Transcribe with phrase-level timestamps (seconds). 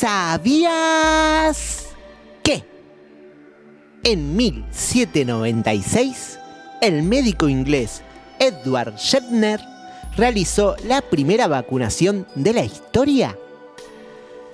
[0.00, 1.88] ¿Sabías
[2.42, 2.64] que
[4.02, 6.38] en 1796
[6.80, 8.00] el médico inglés
[8.38, 9.60] Edward Jenner
[10.16, 13.36] realizó la primera vacunación de la historia?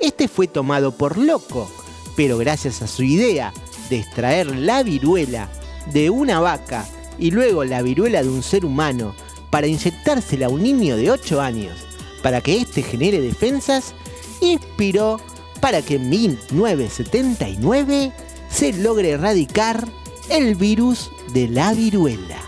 [0.00, 1.70] Este fue tomado por loco,
[2.16, 3.52] pero gracias a su idea
[3.88, 5.48] de extraer la viruela
[5.92, 6.84] de una vaca
[7.20, 9.14] y luego la viruela de un ser humano
[9.52, 11.86] para inyectársela a un niño de 8 años
[12.20, 13.94] para que éste genere defensas,
[14.40, 15.20] inspiró
[15.60, 18.12] para que en 1979
[18.50, 19.86] se logre erradicar
[20.30, 22.38] el virus de la viruela.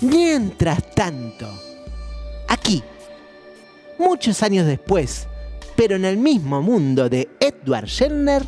[0.00, 1.48] Mientras tanto,
[2.48, 2.82] aquí,
[3.98, 5.26] muchos años después,
[5.76, 8.42] pero en el mismo mundo de Edward Jenner,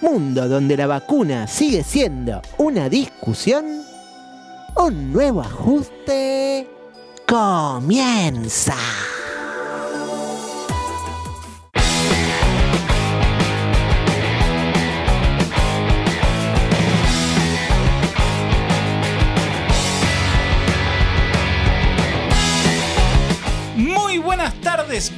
[0.00, 3.82] mundo donde la vacuna sigue siendo una discusión,
[4.76, 6.68] un nuevo ajuste
[7.26, 8.76] comienza.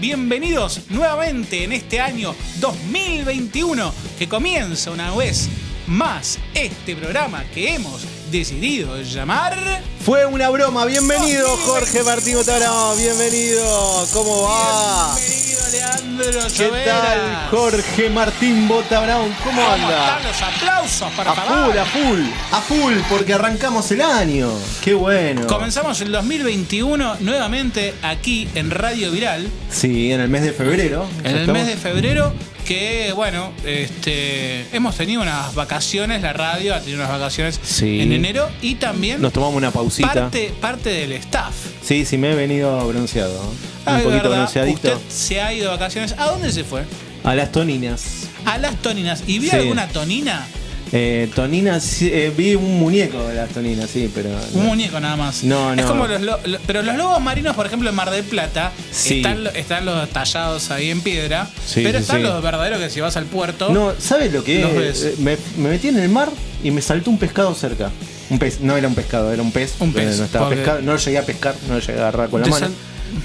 [0.00, 5.48] Bienvenidos nuevamente en este año 2021 que comienza una vez
[5.86, 9.56] más este programa que hemos decidido llamar...
[10.04, 15.14] Fue una broma, bienvenido Jorge Martín Botarao, bienvenido, ¿cómo va?
[15.16, 19.34] Bienvenido Leandro ¿Qué tal Jorge Martín Bota Brown?
[19.44, 20.18] ¿Cómo ¿Cómo anda?
[20.18, 22.20] están los aplausos, por A full, a full,
[22.52, 24.50] a full, porque arrancamos el año.
[24.82, 25.46] Qué bueno.
[25.46, 31.06] Comenzamos el 2021 nuevamente aquí en Radio Viral, Sí, en el mes de febrero.
[31.24, 32.32] en el mes de febrero,
[32.68, 38.02] que bueno, este, hemos tenido unas vacaciones, la radio ha tenido unas vacaciones Sí.
[38.02, 40.12] en enero y también Nos tomamos una pausita.
[40.12, 41.54] parte, parte del staff.
[41.82, 43.40] Sí, sí, me he venido bronceado.
[43.86, 44.88] Ah, un poquito verdad, bronceadito.
[44.96, 46.14] Usted se ha ido de vacaciones.
[46.18, 46.84] ¿A dónde se fue?
[47.24, 48.28] A las toninas.
[48.44, 49.22] A las toninas.
[49.26, 49.48] ¿Y Sí.
[49.50, 50.46] alguna tonina?
[50.92, 54.30] Eh, toninas, eh, vi un muñeco de las toninas, sí, pero.
[54.54, 55.44] Un muñeco nada más.
[55.44, 55.86] No, Es no.
[55.88, 59.18] como los, lo- lo- pero los lobos marinos, por ejemplo, en Mar del Plata, Sí.
[59.18, 61.48] están, están los tallados ahí en piedra.
[61.66, 63.68] Sí, pero sí, están los verdaderos que si vas al puerto.
[63.70, 65.02] No, ¿sabes lo que es?
[65.02, 66.30] Eh, Me, me metí en el mar
[66.64, 67.90] y me saltó un pescado cerca.
[68.30, 69.74] Un pez, no era un pescado, era un pez.
[69.80, 71.98] Un pez, Eh, No, estaba porque- pescado, no lo llegué a pescar, no lo llegué
[71.98, 72.68] a agarrar con la mano.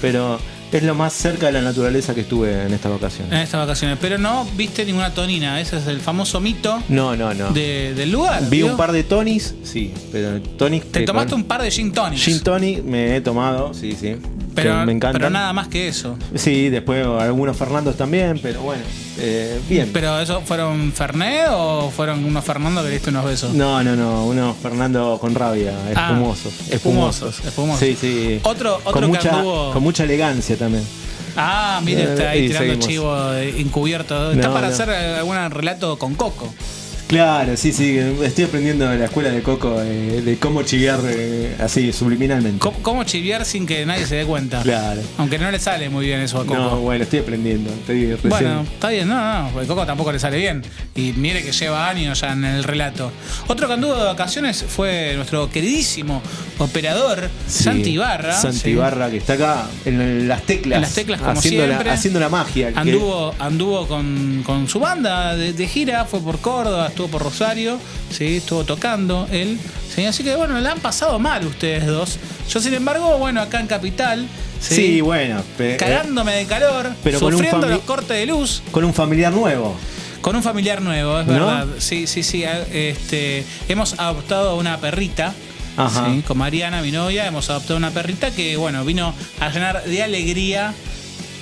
[0.00, 0.38] Pero
[0.78, 3.26] es lo más cerca de la naturaleza que estuve en esta vacación.
[3.32, 3.98] En estas vacaciones.
[4.00, 5.60] Pero no viste ninguna tonina.
[5.60, 7.50] Ese es el famoso mito No, no, no.
[7.50, 8.42] de- del lugar.
[8.48, 10.84] Vi un par de tonis, sí, pero tonis.
[10.90, 12.22] Te tomaste con- un par de gin tonics.
[12.22, 14.16] Gin tonic me he tomado, sí, sí.
[14.54, 15.18] Pero, que me encanta.
[15.18, 16.16] pero nada más que eso.
[16.34, 18.82] Sí, después algunos Fernandos también, pero bueno,
[19.18, 19.90] eh, bien.
[19.92, 23.52] ¿Pero eso fueron Fernet o fueron unos Fernando que le diste unos besos?
[23.54, 26.52] No, no, no, unos Fernando con rabia, Ah, espumosos.
[26.70, 27.80] espumosos, espumosos.
[27.80, 28.40] Sí, sí.
[28.44, 30.84] Otro- otro con que mucha, anduvo- Con mucha elegancia también.
[31.36, 32.86] Ah, mire, está ahí Y tirando seguimos.
[32.88, 34.30] chivo eh, encubierto.
[34.32, 34.72] Está No, para no.
[34.72, 36.48] hacer eh, algún relato con Coco.
[37.14, 37.96] Claro, sí, sí.
[38.24, 42.58] Estoy aprendiendo de la escuela de Coco eh, de cómo chiviar eh, así, subliminalmente.
[42.58, 44.62] ¿Cómo, cómo chiviar sin que nadie se dé cuenta?
[44.62, 45.00] Claro.
[45.18, 46.58] Aunque no le sale muy bien eso a Coco.
[46.58, 47.70] No, bueno, estoy aprendiendo.
[47.70, 48.30] Estoy recién.
[48.30, 50.62] Bueno, está bien, no, no, porque Coco tampoco le sale bien.
[50.96, 53.12] Y mire que lleva años ya en el relato.
[53.46, 56.20] Otro que anduvo de vacaciones fue nuestro queridísimo
[56.58, 58.32] operador, Sí, Santi Ibarra.
[58.40, 58.70] Santi sí.
[58.70, 60.76] Ibarra, que está acá en las teclas.
[60.78, 61.86] En las teclas, como haciendo siempre.
[61.86, 62.72] La, haciendo la magia.
[62.72, 67.22] que- Anduvo, anduvo con, con su banda de, de gira, fue por Córdoba, estuvo por
[67.22, 67.78] Rosario,
[68.10, 69.58] sí, estuvo tocando él.
[69.94, 72.18] Sí, así que bueno, la han pasado mal ustedes dos.
[72.50, 74.26] Yo, sin embargo, bueno, acá en Capital,
[74.60, 75.42] sí, Sí, bueno.
[75.56, 79.76] pe- eh, cagándome de calor, pero sufriendo los cortes de luz, con un familiar nuevo.
[80.20, 81.32] con un familiar nuevo, es ¿No?
[81.34, 81.66] verdad.
[81.78, 82.44] Sí, sí, sí.
[82.72, 85.34] Este, hemos adoptado una perrita.
[85.76, 86.06] Ajá.
[86.14, 90.02] sí, con Mariana, mi novia, hemos adoptado una perrita que, bueno, vino a llenar de
[90.04, 90.72] alegría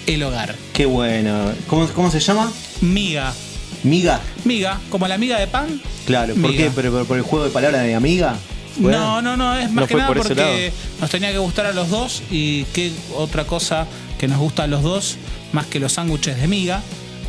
[0.07, 0.57] el hogar.
[0.73, 1.53] Qué bueno.
[1.69, 2.51] ¿Cómo, cómo se llama?
[2.81, 3.33] Miga.
[3.83, 4.21] Miga.
[4.45, 5.81] Miga, como la miga de pan.
[6.07, 6.65] Claro, ¿por Miga.
[6.65, 6.71] qué?
[6.75, 8.37] ¿Pero, por- por el juego de palabras de amiga?
[8.79, 11.73] No, no, no, es más ¿No que nada por porque nos tenía que gustar a
[11.73, 13.87] los dos y qué otra cosa
[14.19, 15.17] que nos gusta a los dos
[15.53, 16.81] más que los sándwiches de miga.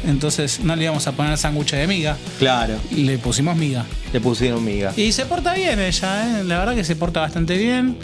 [0.06, 3.86] Entonces no le íbamos a poner sándwiches de miga, Claro, le pusimos miga.
[4.14, 4.94] le pusieron miga.
[4.96, 6.44] Y se porta bien ella, ¿eh?
[6.46, 7.98] la verdad que se porta bastante bien.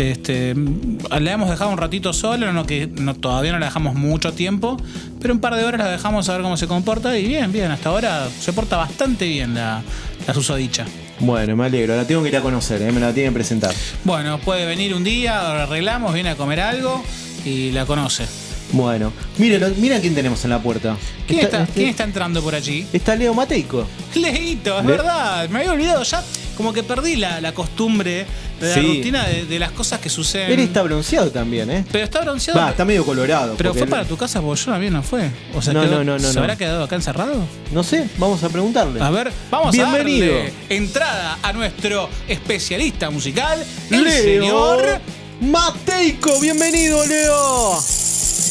[0.00, 4.32] Este, le hemos dejado un ratito sola, no que no, todavía no la dejamos mucho
[4.32, 4.78] tiempo,
[5.20, 7.70] pero un par de horas la dejamos a ver cómo se comporta y bien, bien,
[7.70, 9.82] hasta ahora se porta bastante bien la,
[10.26, 10.86] la susodicha.
[11.20, 11.94] Bueno, me alegro.
[11.96, 12.92] La tengo que ir a conocer, ¿eh?
[12.92, 13.74] me la tienen que presentar.
[14.04, 17.04] Bueno, puede venir un día, arreglamos, viene a comer algo
[17.44, 18.49] y la conoce.
[18.72, 20.96] Bueno, mira, mira quién tenemos en la puerta.
[21.26, 22.86] ¿Quién está, este- quién está entrando por allí?
[22.92, 23.84] está Leo Mateico.
[24.14, 26.22] Leito, es Le- verdad, me había olvidado ya.
[26.56, 28.26] como que perdí la, la costumbre
[28.60, 28.80] de la Sí.
[28.82, 30.52] rutina de, de las cosas que suceden.
[30.52, 31.84] Él está bronceado también, ¿eh?
[31.90, 32.60] Pero está bronceado.
[32.60, 33.54] Va, está medio colorado.
[33.56, 35.30] pero fue él- para tu casa porque yo también no fue.
[35.54, 37.34] O sea, No, quedó- no, no, no, ¿se habrá quedado acá encerrado?
[37.72, 39.00] No sé, vamos a preguntarle.
[39.00, 40.26] A ver, vamos Bienvenido.
[40.26, 45.00] a darle entrada a nuestro especialista musical, el Leo señor.
[45.40, 47.80] Mateico, bienvenido, Leo.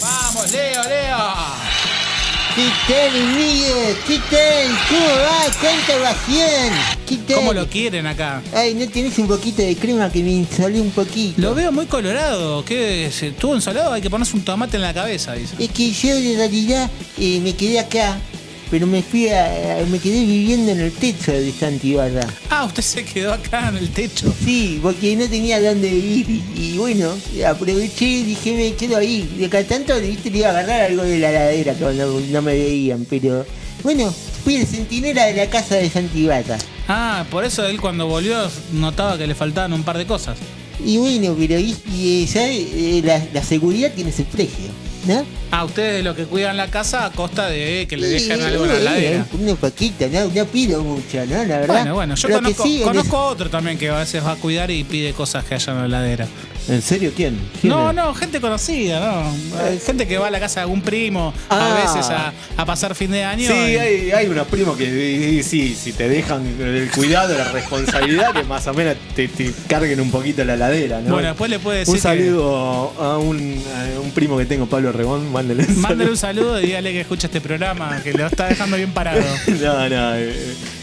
[0.02, 1.18] Vamos, Leo, Leo.
[2.56, 3.98] ¿Qué tal, Miguel?
[4.08, 4.78] ¿Qué tal?
[4.90, 5.46] ¿Cómo va?
[5.60, 6.74] ¿Cuánta ovación?
[7.08, 7.36] ¿Qué tal?
[7.36, 8.42] ¿Cómo lo quieren acá?
[8.54, 11.42] Ay, ¿no tenés un poquito de crema que me insolé un poquito?
[11.42, 12.64] Lo veo muy colorado.
[12.66, 13.10] ¿Qué?
[13.12, 13.94] ¿Se estuvo ensalado?
[13.94, 15.56] Hay que ponerse un tomate en la cabeza, dice.
[15.60, 18.18] Es que yo en realidad eh, me quedé acá,
[18.70, 22.28] pero me fui a, me quedé viviendo en el techo de Santibarra.
[22.50, 24.34] Ah, usted se quedó acá en el techo.
[24.44, 27.12] Sí, porque no tenía dónde vivir y, y bueno,
[27.48, 29.30] aproveché y dije me quedo ahí.
[29.38, 32.54] De acá tanto viste, le iba a agarrar algo de la ladera cuando no me
[32.54, 33.46] veían, pero
[33.84, 34.14] bueno,
[34.44, 36.58] fui el centinela de la casa de Santibarra.
[36.88, 38.38] Ah, por eso él cuando volvió
[38.74, 40.38] notaba que le faltaban un par de cosas.
[40.84, 42.56] Y bueno, pero y, y, ¿sabe?
[42.56, 44.66] Eh, la, la seguridad tiene ese precio,
[45.06, 45.26] ¿no?
[45.52, 48.44] Ah, ustedes de lo que cuidan la casa a costa de que le dejen Sí,
[48.44, 49.26] algo en la eh, heladera.
[49.34, 51.44] Un poquito, no, no pido mucho, ¿no?
[51.44, 51.68] La verdad.
[51.68, 55.14] Bueno, bueno, yo conozco, sí, otro también que a veces va a cuidar y pide
[55.14, 56.28] cosas que hayan en la heladera.
[56.70, 57.38] ¿En serio quién?
[57.60, 57.96] ¿Quién No, es?
[57.96, 59.60] no, gente conocida, ¿no?
[59.64, 61.72] Hay Gente que va a la casa de algún primo Ah.
[61.72, 63.48] a veces a, a pasar fin de año.
[63.48, 67.36] Sí, y- hay, hay unos primos que y- y sí, si te dejan el cuidado,
[67.38, 71.14] la responsabilidad, que más o menos te, te carguen un poquito la ladera, ¿no?
[71.14, 73.62] Bueno, después le puede decir Un saludo a, un,
[73.98, 76.44] a un primo que tengo, Pablo Regón, mándale un mándale un saludo.
[76.44, 79.22] saludo y dígale que escucha este programa, que lo está dejando bien parado.
[79.60, 80.36] No, no, eh,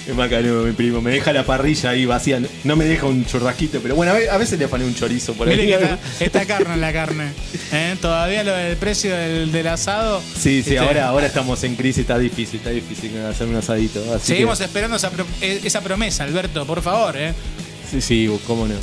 [0.09, 1.01] es macanudo mi primo.
[1.01, 2.41] Me deja la parrilla ahí vacía.
[2.65, 5.35] No me deja un churrasquito, pero bueno, a ve- a veces le pone un chorizo
[5.35, 5.57] por ahí.
[5.57, 7.33] Mire que está, está carne en la carne.
[7.73, 7.97] ¿eh?
[8.01, 10.21] Todavía lo del precio del, del asado.
[10.21, 14.01] Sí, sí, este, ahora, ahora estamos en crisis, está difícil, está difícil hacer un asadito.
[14.15, 17.17] Así Seguimos que- esperando esa, pro- eh, esa promesa, Alberto, por favor.
[17.17, 17.35] ¿eh?
[17.91, 18.75] Sí, sí, cómo no.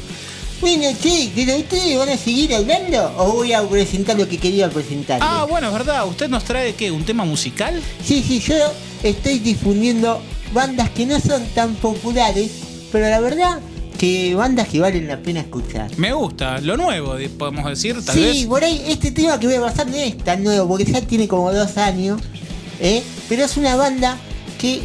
[0.61, 4.69] Bueno, che, ¿pero ustedes van a seguir hablando o voy a presentar lo que quería
[4.69, 5.19] presentar?
[5.21, 6.05] Ah, bueno, es verdad.
[6.07, 6.89] ¿Usted nos trae qué?
[6.89, 7.81] ¿Un tema musical?
[8.01, 8.55] Sí, sí, yo
[9.03, 10.21] estoy difundiendo
[10.53, 12.51] bandas que no son tan populares,
[12.91, 13.59] pero la verdad
[13.97, 15.89] que bandas que valen la pena escuchar.
[15.97, 16.59] Me gusta.
[16.59, 18.45] Lo nuevo, podemos decir, tal sí, vez.
[18.45, 21.27] por ahí este tema que voy a pasar no es tan nuevo, porque ya tiene
[21.27, 22.21] como dos años,
[22.79, 23.01] ¿eh?
[23.29, 24.17] pero es una banda
[24.59, 24.81] que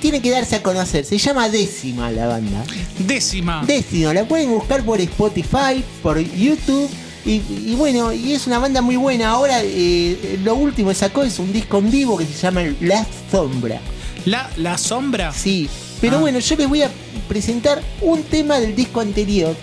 [0.00, 1.04] tiene que darse a conocer.
[1.04, 2.64] Se llama Décima la banda.
[2.98, 3.64] Décima.
[3.66, 6.88] Décima, la pueden buscar por Spotify, por YouTube.
[7.26, 9.30] Y, y bueno, y es una banda muy buena.
[9.30, 13.06] Ahora eh, lo último que sacó es un disco en vivo que se llama La
[13.30, 13.80] Sombra.
[14.26, 15.32] La, la sombra.
[15.32, 15.68] Sí,
[16.00, 16.20] pero Ah.
[16.20, 16.90] bueno, yo les voy a
[17.28, 19.54] presentar un tema del disco anterior,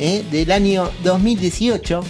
[0.00, 0.24] ¿eh?
[0.30, 2.00] del año 2018,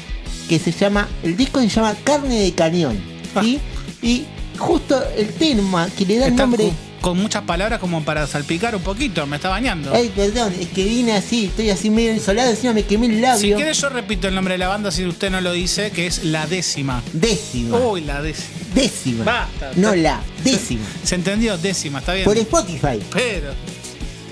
[0.49, 2.99] que se llama, el disco se llama Carne de Cañón.
[3.43, 3.58] ¿sí?
[4.02, 4.25] Y
[4.58, 6.72] justo el tema que le da el nombre...
[7.00, 9.27] con, muchas palabras como para salpicar un poquito.
[9.27, 9.93] Me está bañando.
[9.95, 13.39] Ay, perdón, es que vine así, estoy así medio insolado, encima me quemé el labio.
[13.41, 16.06] Si quiere yo repito el nombre de la banda si usted no lo dice, que
[16.06, 17.03] es La Décima.
[17.12, 17.79] Décima.
[17.79, 18.59] Uy, La Décima.
[18.75, 19.25] Décima.
[19.25, 19.71] Basta.
[19.77, 20.85] No la, décima.
[21.03, 22.25] Se entendió, décima, está bien.
[22.25, 23.01] Por Spotify.
[23.12, 23.53] Pero,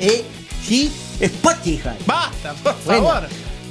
[0.00, 0.24] ¿Eh?
[0.66, 0.90] ¿Sí?
[1.20, 1.90] Spotify.
[2.06, 3.28] basta, por Bueno, favor.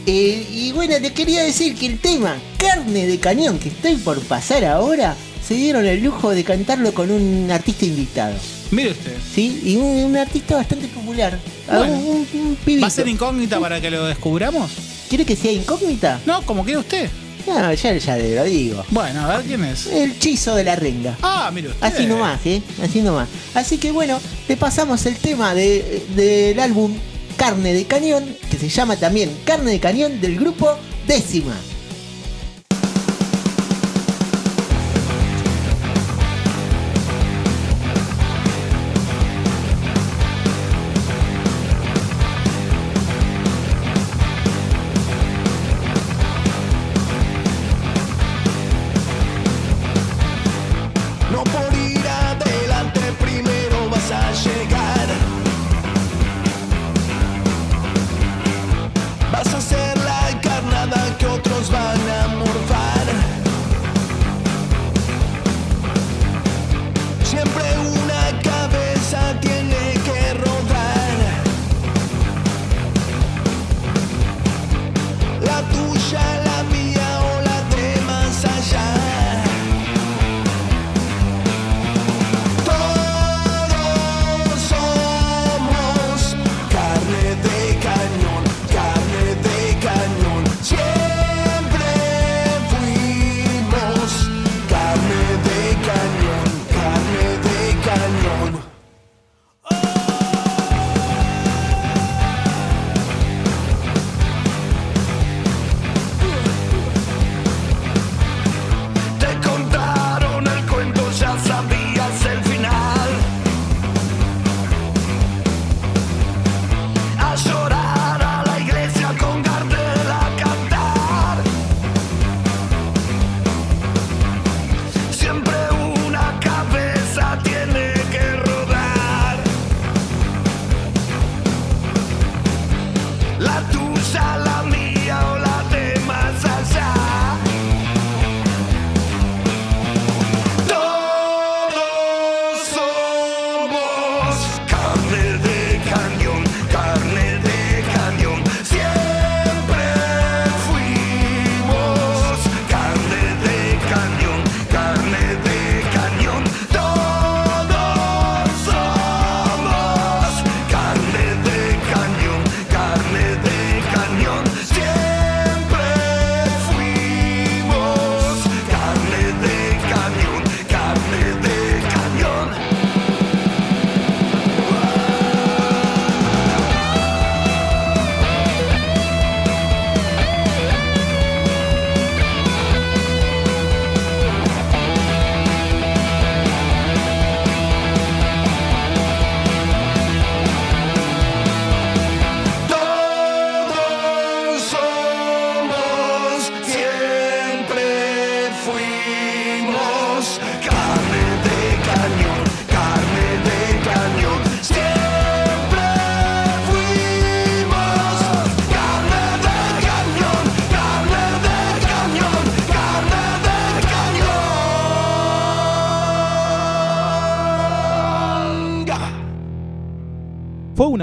[0.08, 4.20] eh, y bueno, le quería decir que el tema Carne de Cañón que estoy por
[4.22, 5.16] pasar ahora,
[5.48, 8.36] se dieron el lujo de cantarlo con un artista invitado.
[8.72, 9.16] Mire usted.
[9.34, 9.62] ¿Sí?
[9.64, 11.38] Y un, un artista bastante popular.
[11.68, 11.94] Bueno.
[11.94, 12.82] un, un- un pibito.
[12.82, 14.72] ¿Va a ser incógnita para que lo descubramos?
[15.10, 16.20] ¿Quiere que sea incógnita?
[16.26, 17.10] No, como quiere usted.
[17.48, 18.84] No, ya, ya lo digo.
[18.90, 19.86] Bueno, a ver quién es.
[19.86, 21.16] El chizo de la renga.
[21.22, 21.86] Ah, mire usted.
[21.86, 22.62] Así nomás, ¿eh?
[22.84, 23.30] Así nomás.
[23.54, 26.92] Así que bueno, le pasamos el tema de- del álbum
[27.38, 30.76] Carne de Cañón, que se llama también Carne de Cañón del grupo
[31.08, 31.54] Décima.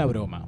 [0.03, 0.45] Una broma.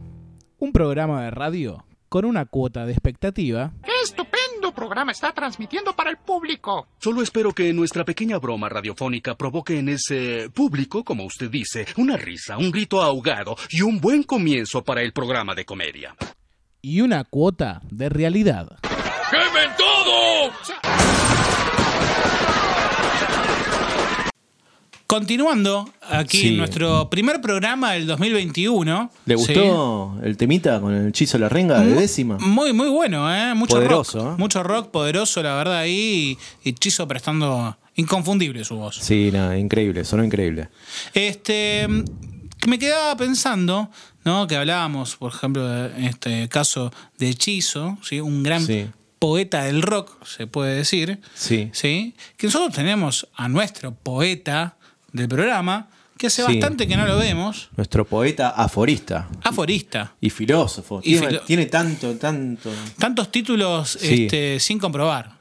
[0.60, 6.10] Un programa de radio con una cuota de expectativa ¡Qué estupendo programa está transmitiendo para
[6.10, 6.88] el público!
[7.00, 12.18] Solo espero que nuestra pequeña broma radiofónica provoque en ese público, como usted dice, una
[12.18, 16.16] risa, un grito ahogado y un buen comienzo para el programa de comedia.
[16.82, 18.78] y una cuota de realidad.
[19.32, 21.55] ¡Quemen todo!
[25.08, 26.48] Continuando aquí Sí.
[26.48, 29.12] en nuestro primer programa del 2021.
[29.26, 29.54] ¿Le Sí.
[29.54, 32.38] gustó el temita con el hechizo de la renga de décima?
[32.40, 33.54] Muy, muy bueno, ¿eh?
[33.54, 34.34] Mucho Poderoso, rock.
[34.34, 34.36] ¿eh?
[34.40, 36.38] Mucho rock poderoso, la verdad, ahí.
[36.64, 38.98] Y Chizo prestando inconfundible su voz.
[39.00, 40.70] Sí, nada, increíble, sonó increíble.
[41.14, 41.88] Este.
[42.68, 43.92] Me quedaba pensando,
[44.24, 44.48] ¿no?
[44.48, 48.20] Que hablábamos, por ejemplo, en este caso de Hechizo, ¿sí?
[48.20, 48.88] Un gran Sí.
[49.20, 51.20] poeta del rock, se puede decir.
[51.36, 51.70] Sí.
[51.74, 52.16] ¿sí?
[52.38, 54.75] Que nosotros tenemos a nuestro poeta
[55.16, 56.54] del programa, que hace Sí.
[56.60, 60.14] bastante que no lo vemos, Nuestro poeta aforista aforista.
[60.22, 61.00] y filósofo.
[61.04, 62.72] Y tiene, filo- tiene tanto, tanto.
[62.98, 64.24] Tantos títulos Sí.
[64.26, 65.32] este, sin comprobar.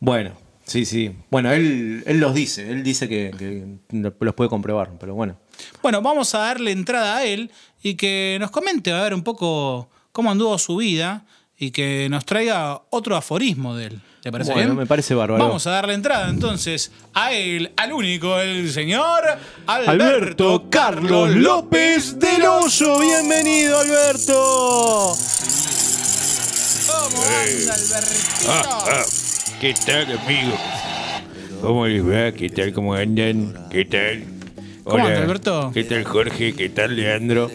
[0.00, 0.32] Bueno,
[0.64, 1.10] sí, sí.
[1.30, 3.76] Bueno, él, él los dice, él dice que, que
[4.20, 5.36] los puede comprobar, pero bueno.
[5.82, 7.50] Bueno, vamos a darle entrada a él
[7.82, 11.24] y que nos comente a ver un poco cómo anduvo su vida
[11.58, 14.00] y que nos traiga otro aforismo de él.
[14.22, 14.78] ¿Te parece Bueno, bien?
[14.78, 15.42] me parece bárbaro.
[15.44, 19.20] Vamos a darle entrada entonces a él, al único, el señor
[19.66, 23.00] Alberto, Carlos López del Oso.
[23.00, 25.16] bienvenido Alberto.
[26.86, 29.58] ¿Cómo anda, Albertito?
[29.60, 30.60] ¿Qué tal, amigos?
[31.60, 32.30] ¿Cómo les va?
[32.32, 32.72] ¿Qué tal?
[32.72, 33.66] ¿Cómo andan?
[33.70, 34.22] ¿Qué tal?
[34.84, 35.70] ¿Cómo anda, Alberto?
[35.74, 36.52] ¿Qué tal, Jorge?
[36.54, 37.50] ¿Qué tal, Leandro?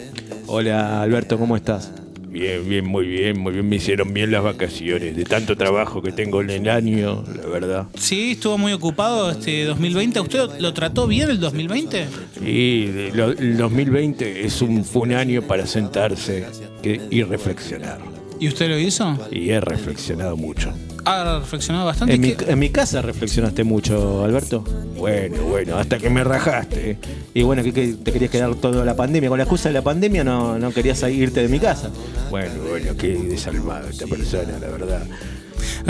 [0.46, 1.92] Hola Alberto, ¿cómo estás?
[2.38, 3.68] Bien, bien, muy bien, muy bien.
[3.68, 5.16] Me hicieron bien las vacaciones.
[5.16, 7.86] De tanto trabajo que tengo en el año, la verdad.
[7.98, 10.20] Sí, estuvo muy ocupado este 2020.
[10.20, 12.06] ¿Usted lo trató bien el 2020?
[12.44, 16.46] Y de lo- el 2020 es un, fue un año para sentarse
[16.82, 17.98] que- y reflexionar.
[18.38, 19.18] ¿Y usted lo hizo?
[19.32, 20.72] Y he reflexionado mucho.
[21.04, 22.14] Ha reflexionado bastante.
[22.14, 24.62] En mi, ¿Qué- en mi casa reflexionaste mucho, Alberto.
[24.96, 26.98] Bueno, bueno, hasta que me rajaste.
[27.34, 29.28] Y bueno, ¿qué, qué te querías quedar toda la pandemia?
[29.28, 31.90] Con la excusa de la pandemia no, no querías irte de mi casa.
[32.30, 35.02] Bueno, bueno, qué desalmado esta persona, la verdad.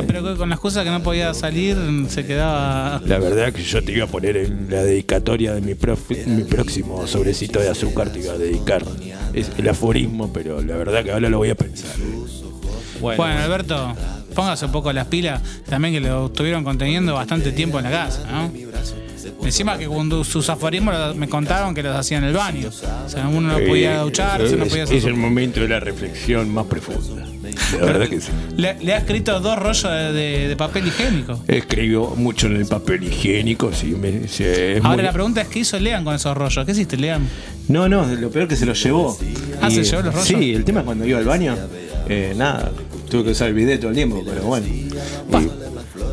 [0.06, 1.76] Pero que con las cosas que no podía salir
[2.08, 3.00] se quedaba.
[3.04, 6.44] La verdad que yo te iba a poner en la dedicatoria de mi, prof- mi
[6.44, 8.84] próximo sobrecito de azúcar, te iba a dedicar
[9.34, 11.90] es el aforismo, pero la verdad que ahora lo voy a pensar.
[13.00, 13.94] Bueno, Alberto,
[14.38, 15.42] póngase un poco las pilas.
[15.68, 18.52] También que lo estuvieron conteniendo bastante tiempo en la casa, ¿no?
[19.44, 22.68] Encima que cuando sus aforismos los- me contaron que los hacía en el baño.
[22.68, 25.08] O sea, uno no podía ducharse, no es, podía es hacer.
[25.08, 27.24] el momento de la reflexión más profunda.
[27.80, 28.28] La verdad que sí.
[28.56, 31.42] Le, le ha escrito dos rollos de, de- de papel higiénico.
[31.48, 33.86] Escribió mucho en el papel higiénico, sí.
[33.98, 36.64] Me, sí, es Ahora muy- la pregunta es: ¿qué hizo Lean con esos rollos?
[36.64, 37.26] ¿Qué hiciste, Lean?
[37.68, 39.16] No, no, lo peor que se los llevó.
[39.60, 40.28] Ah, ¿se llevó los rollos?
[40.28, 41.56] Sí, el tema es cuando iba al baño,
[42.08, 42.70] eh, nada,
[43.08, 44.66] tuve que usar el bidet todo el tiempo, pero bueno.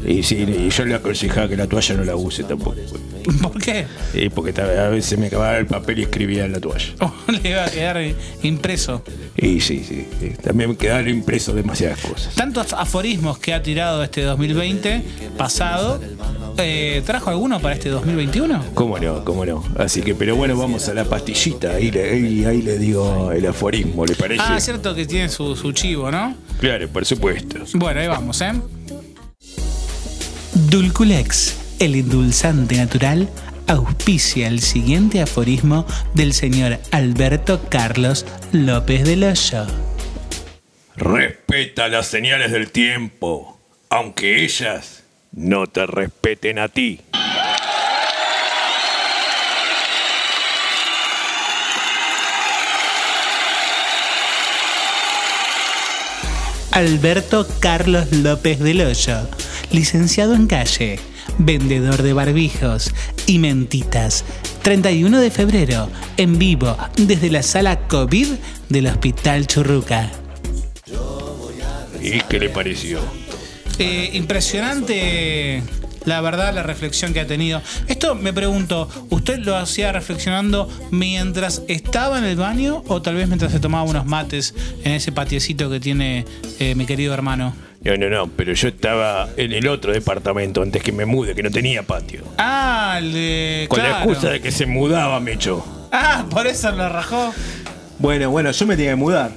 [0.06, 2.76] Y, sí, y yo le aconsejaba que la toalla no la use tampoco.
[3.42, 3.86] ¿Por qué?
[4.14, 6.86] Y porque a veces me acababa el papel y escribía en la toalla.
[7.06, 7.98] Oh, le iba a quedar
[8.42, 9.04] impreso.
[9.36, 10.08] Y sí, sí.
[10.42, 12.34] También me quedaron impresos demasiadas cosas.
[12.36, 15.04] Tantos aforismos que ha tirado este 2020
[15.38, 16.00] pasado
[16.58, 18.64] eh, ¿trajo alguno para este 2021?
[18.74, 19.26] ¿Cómo no?
[19.26, 19.64] ¿Cómo no?
[19.78, 21.72] Así que, pero bueno, vamos a la pastillita.
[21.72, 24.42] Ahí le, ahí, ahí le digo el aforismo, ¿le parece?
[24.46, 26.36] Ah, cierto que tiene su, su chivo, ¿no?
[26.60, 27.60] Claro, por supuesto.
[27.74, 28.54] Bueno, ahí vamos, ¿eh?
[30.56, 33.30] Dulculex, el endulzante natural,
[33.68, 39.68] auspicia el siguiente aforismo del señor Alberto Carlos López del Hoyo.
[40.96, 43.60] Respeta las señales del tiempo,
[43.90, 47.02] aunque ellas no te respeten a ti.
[56.72, 59.28] Alberto Carlos López del Hoyo,
[59.76, 61.00] licenciado en calle,
[61.38, 62.92] vendedor de barbijos
[63.28, 64.24] y mentitas.
[64.64, 68.28] 31 de febrero, en vivo, desde la sala COVID
[68.70, 70.12] del Hospital Churruca.
[72.02, 73.00] ¿Y qué le pareció?
[73.78, 75.62] Eh, impresionante,
[76.06, 77.62] la verdad, la reflexión que ha tenido.
[77.88, 83.28] Esto me pregunto, ¿usted lo hacía reflexionando mientras estaba en el baño o tal vez
[83.28, 84.54] mientras se tomaba unos mates
[84.84, 86.26] en ese patiecito que tiene
[86.60, 87.54] eh, mi querido hermano?
[87.86, 91.44] No, no, no, pero yo estaba en el otro departamento antes que me mude, que
[91.44, 92.24] no tenía patio.
[92.40, 93.66] Ah, el de.
[93.70, 95.64] Con la excusa de que se mudaba, me echó.
[95.92, 97.32] Ah, por eso lo rajó.
[98.00, 99.30] Bueno, bueno, yo me tenía que mudar.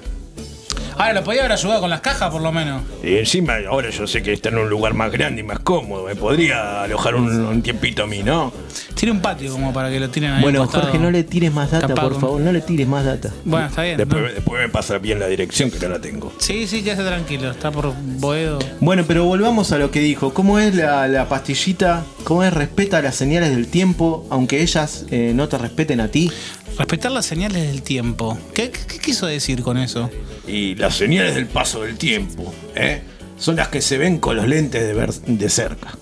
[0.98, 2.82] Ahora lo podía haber ayudado con las cajas, por lo menos.
[3.04, 6.04] Y encima, ahora yo sé que está en un lugar más grande y más cómodo.
[6.06, 8.52] Me podría alojar un, un tiempito a mí, ¿no?
[8.94, 10.42] Tiene un patio como para que lo tiren ahí.
[10.42, 10.84] Bueno, costado.
[10.84, 13.32] Jorge, no le tires más data, Capaz por con- favor, no le tires más data.
[13.44, 13.96] Bueno, está bien.
[13.96, 14.28] Después, ¿no?
[14.32, 16.32] después me pasa bien la dirección, que no la tengo.
[16.38, 17.50] Sí, sí, quédese tranquilo.
[17.52, 18.58] Está por Boedo.
[18.80, 20.34] Bueno, pero volvamos a lo que dijo.
[20.34, 22.02] ¿Cómo es la, la pastillita?
[22.24, 26.32] ¿Cómo es respeta las señales del tiempo, aunque ellas eh, no te respeten a ti?
[26.78, 28.38] Respetar las señales del tiempo.
[28.54, 30.10] ¿Qué, qué- qué quiso decir con eso?
[30.46, 33.02] Y las señales del paso del tiempo, ¿eh?
[33.38, 35.96] Son las que se ven con los lentes de, ver de cerca.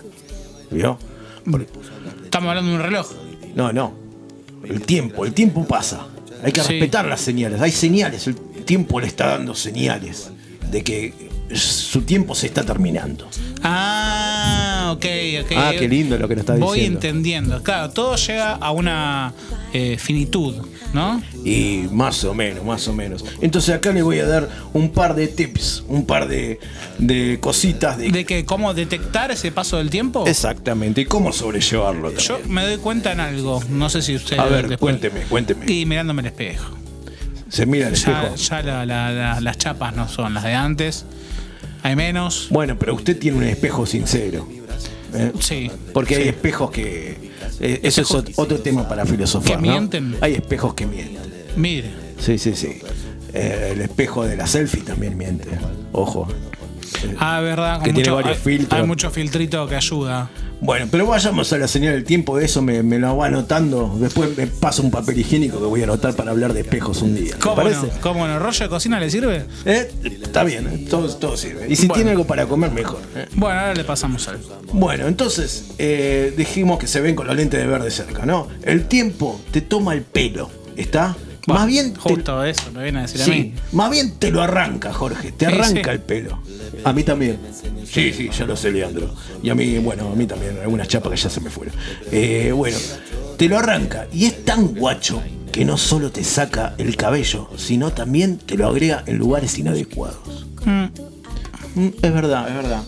[0.71, 0.99] ¿Vio?
[1.51, 1.67] Por-
[2.25, 3.11] Estamos hablando de un reloj.
[3.55, 3.95] No, no.
[4.65, 6.07] El tiempo, el tiempo pasa.
[6.43, 6.73] Hay que Sí.
[6.73, 7.61] respetar las señales.
[7.61, 8.27] Hay señales.
[8.27, 8.35] El
[8.65, 10.31] tiempo le está dando señales
[10.71, 11.15] de que
[11.55, 13.29] su tiempo se está terminando.
[13.63, 15.05] Ah, ok,
[15.45, 15.53] ok.
[15.57, 16.99] Ah, qué lindo lo que nos está Voy diciendo.
[17.01, 17.63] entendiendo.
[17.63, 19.33] Claro, todo llega a una
[19.73, 20.55] eh, finitud,
[20.95, 21.23] ¿no?
[21.45, 23.25] Y más o menos, más o menos.
[23.41, 26.59] Entonces acá le voy a dar un par de tips, un par de,
[26.99, 28.11] de cositas de...
[28.11, 30.25] De que cómo detectar ese paso del tiempo.
[30.27, 32.55] Exactamente, y cómo sobrellevarlo Yo también.
[32.55, 33.63] me doy cuenta en algo.
[33.71, 34.39] No sé si usted.
[34.39, 35.71] A ver, después- cuénteme, cuénteme.
[35.73, 36.75] Y mirándome el espejo.
[37.49, 38.35] Se mira al Ya, espejo.
[38.37, 41.05] ya la- la- la- las chapas no son las de antes.
[41.87, 42.49] Hay menos.
[42.51, 44.47] Bueno, pero usted tiene un espejo sincero.
[45.15, 45.31] ¿eh?
[45.39, 45.71] Sí.
[45.93, 47.17] Porque hay espejos que...
[47.61, 49.53] eh, eso es ot- otro tema para filosofar.
[49.53, 49.73] ¿Que ¿no?
[49.73, 50.17] mienten?
[50.21, 51.23] Hay espejos que mienten.
[51.55, 51.91] Mire.
[52.19, 52.79] Sí, sí, sí.
[53.33, 55.49] Eh, el espejo de la selfie también miente.
[55.93, 56.27] Ojo.
[57.19, 57.77] Ah, verdad.
[57.77, 58.81] con Que tiene varios hay- filtros.
[58.81, 60.31] Hay mucho filtrito que ayuda.
[60.59, 63.95] Bueno, pero vayamos a la señal del tiempo, eso me, me lo va anotando.
[64.01, 67.15] Después me pasa un papel higiénico que voy a anotar para hablar de espejos un
[67.15, 67.35] día.
[67.35, 67.83] ¿Te ¿Cómo parece?
[67.83, 68.01] no?
[68.01, 68.39] ¿Cómo no?
[68.39, 69.45] ¿Rollo de cocina le sirve?
[69.67, 69.91] ¿Eh?
[70.23, 70.87] Está bien, ¿eh?
[70.89, 71.67] todo, todo sirve.
[71.69, 71.95] Y si Bueno.
[71.97, 73.01] tiene algo para comer, mejor.
[73.15, 73.27] ¿eh?
[73.35, 74.49] Bueno, ahora le pasamos algo.
[74.73, 78.49] Bueno, entonces eh, dijimos que se ven con los lentes de ver de cerca, ¿no?
[78.63, 81.17] El tiempo te toma el pelo, ¿está?
[81.47, 83.55] Más bien te- eso, me viene a decir a sí, mí.
[83.73, 85.97] más bien te lo arranca, Jorge, te Sí, arranca sí.
[85.97, 86.39] el pelo.
[86.85, 87.39] A mí también.
[87.91, 89.15] Sí, sí, ya lo sé, Leandro.
[89.43, 91.75] Y a mí, bueno, a mí también, algunas chapas que ya se me fueron.
[92.11, 92.77] Eh, bueno,
[93.37, 97.93] te lo arranca y es tan guacho que no solo te saca el cabello, sino
[97.93, 100.47] también te lo agrega en lugares inadecuados.
[100.65, 100.85] Mm,
[101.77, 102.83] Mm, es verdad, es verdad.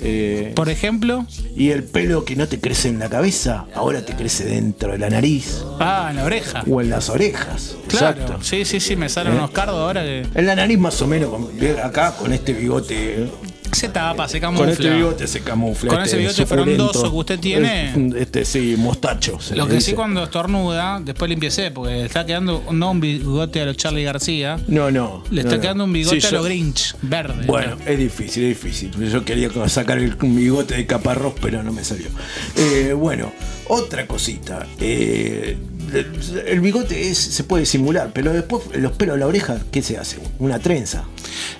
[0.00, 1.24] Eh, Por ejemplo,
[1.56, 4.98] y el pelo que no te crece en la cabeza, ahora te crece dentro de
[4.98, 6.64] la nariz ah, en la oreja.
[6.68, 7.76] o en las orejas.
[7.88, 8.20] Claro.
[8.20, 8.42] Exacto.
[8.42, 9.36] Sí, sí, sí, me salen ¿Eh?
[9.36, 11.30] unos cardos ahora que En la nariz más o menos,
[11.82, 13.28] acá con este bigote.
[13.74, 14.96] Se tapa, se Con este camufla.
[14.96, 15.90] bigote se camufla.
[15.90, 16.64] Con este ese bigote suculento.
[16.92, 17.90] frondoso que usted tiene.
[17.90, 19.40] Es- Este sí, mostacho.
[19.40, 19.90] se Lo le que dice.
[19.90, 24.58] sí cuando estornuda, después limpiese, porque está quedando no un bigote a lo Charlie García,
[24.68, 25.22] No, no.
[25.30, 25.60] le está no.
[25.60, 27.46] quedando un bigote Sí, a lo yo- Grinch, verde.
[27.46, 28.90] Bueno, es difícil, es difícil.
[29.10, 32.06] Yo quería sacar el bigote de caparrós, pero no me salió.
[32.56, 33.32] Eh, bueno,
[33.68, 34.66] otra cosita.
[34.80, 35.56] Eh,
[35.94, 39.96] el bigote es, se puede simular, pero después los pelos de la oreja, ¿qué se
[39.98, 40.18] hace?
[40.38, 41.04] Una trenza.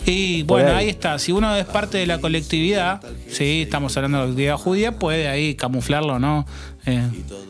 [0.06, 0.76] Y bueno, ahí.
[0.76, 1.18] ahí está.
[1.18, 5.28] Si uno es parte de la colectividad, sí, estamos hablando de la colectividad judía, puede
[5.28, 6.46] ahí camuflarlo, ¿no?
[6.86, 7.02] Eh,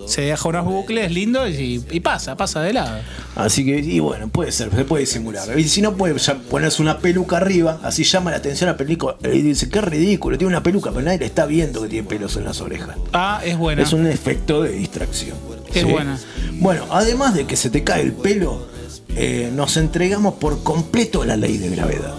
[0.06, 3.00] se deja unos bucles lindos y, y pasa, pasa de lado.
[3.34, 5.58] Así que, y bueno, puede ser, se puede simular.
[5.58, 6.14] Y si no, puede
[6.50, 9.16] ponerse una peluca arriba, así llama la atención a película.
[9.24, 12.36] Y dice, qué ridículo, tiene una peluca, pero nadie le está viendo que tiene pelos
[12.36, 12.96] en las orejas.
[13.12, 13.82] Ah, es buena.
[13.82, 15.36] Es un efecto de distracción.
[15.72, 16.16] Es buena.
[16.60, 18.68] Bueno, además de que se te cae el pelo,
[19.16, 22.14] eh, nos entregamos por completo a la ley de gravedad.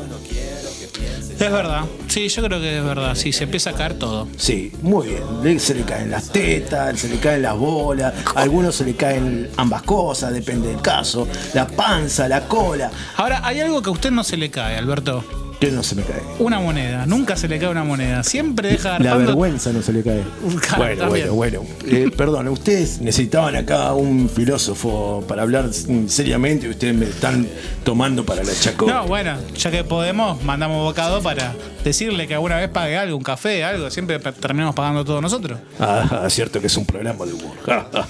[1.39, 1.83] Es verdad.
[2.07, 3.13] Sí, yo creo que es verdad.
[3.15, 4.27] Sí, se empieza a caer todo.
[4.37, 5.07] Sí, muy
[5.41, 5.59] bien.
[5.59, 9.49] Se le caen las tetas, se le caen las bolas, a algunos se le caen
[9.57, 11.27] ambas cosas, depende del caso.
[11.53, 12.89] La panza, la cola.
[13.17, 15.44] Ahora, hay algo que a usted no se le cae, Alberto.
[15.59, 16.21] Que no se me cae.
[16.39, 17.05] Una moneda.
[17.05, 18.23] Nunca se le cae una moneda.
[18.23, 20.21] Siempre deja La garpando- vergüenza no se le cae.
[20.61, 21.35] Claro, Bueno, también.
[21.35, 21.75] bueno, bueno.
[21.87, 25.69] Eh, perdón, ustedes necesitaban acá un filósofo para hablar
[26.07, 27.47] seriamente y ustedes me están
[27.83, 28.93] tomando para la chacota.
[28.93, 33.23] No, bueno, ya que podemos, mandamos bocado para decirle que alguna vez pague algo, un
[33.23, 33.89] café, algo.
[33.89, 35.59] Siempre terminamos pagando todos nosotros.
[35.79, 37.55] Ah, cierto que es un programa de humor.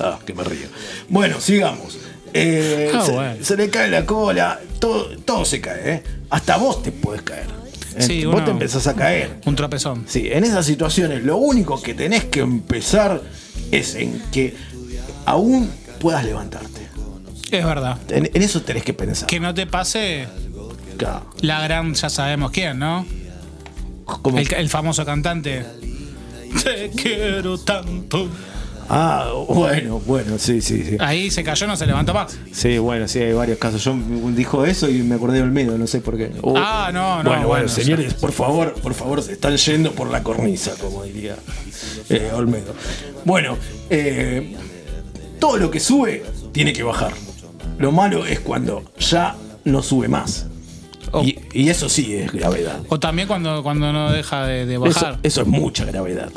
[0.00, 0.68] Ah, que me río.
[1.08, 1.98] Bueno, sigamos.
[2.34, 3.44] Eh, Ah, se, bueno.
[3.44, 6.02] se le cae la cola, todo, todo se cae, ¿eh?
[6.30, 7.46] Hasta vos te puedes caer.
[7.96, 8.02] ¿eh?
[8.02, 9.40] Sí, vos uno- te empezás a caer.
[9.46, 10.04] Un tropezón.
[10.08, 13.22] Sí, en esas situaciones lo único que tenés que empezar
[13.70, 14.54] es en que
[15.24, 16.86] aún puedas levantarte.
[17.50, 17.98] Es verdad.
[18.10, 19.26] En, en eso tenés que pensar.
[19.26, 20.26] Que no te pase
[20.98, 21.30] Claro.
[21.40, 23.06] la gran, ya sabemos quién, ¿no?
[24.36, 25.64] El, el famoso cantante.
[26.64, 28.28] Te quiero tanto.
[28.90, 30.96] Ah, bueno, bueno, sí, sí, sí.
[30.98, 32.38] Ahí se cayó, no se levantó más.
[32.52, 33.84] Sí, bueno, sí, hay varios casos.
[33.84, 33.94] Yo
[34.34, 36.32] dijo eso y me acordé de Olmedo, no sé por qué.
[36.40, 36.54] Oh.
[36.56, 37.28] Ah, no, no.
[37.30, 40.72] bueno, bueno, o sea, señores, por favor, por favor, se están yendo por la cornisa,
[40.80, 41.36] como diría
[42.08, 42.74] eh, Olmedo.
[43.24, 43.58] Bueno,
[43.90, 44.56] eh,
[45.38, 47.12] todo lo que sube tiene que bajar.
[47.78, 50.46] Lo malo es cuando ya no sube más.
[51.12, 51.22] Oh.
[51.22, 52.80] Y, y eso sí es gravedad.
[52.88, 55.18] O también cuando, cuando no deja de, de Eso, bajar.
[55.22, 56.30] eso es mucha gravedad.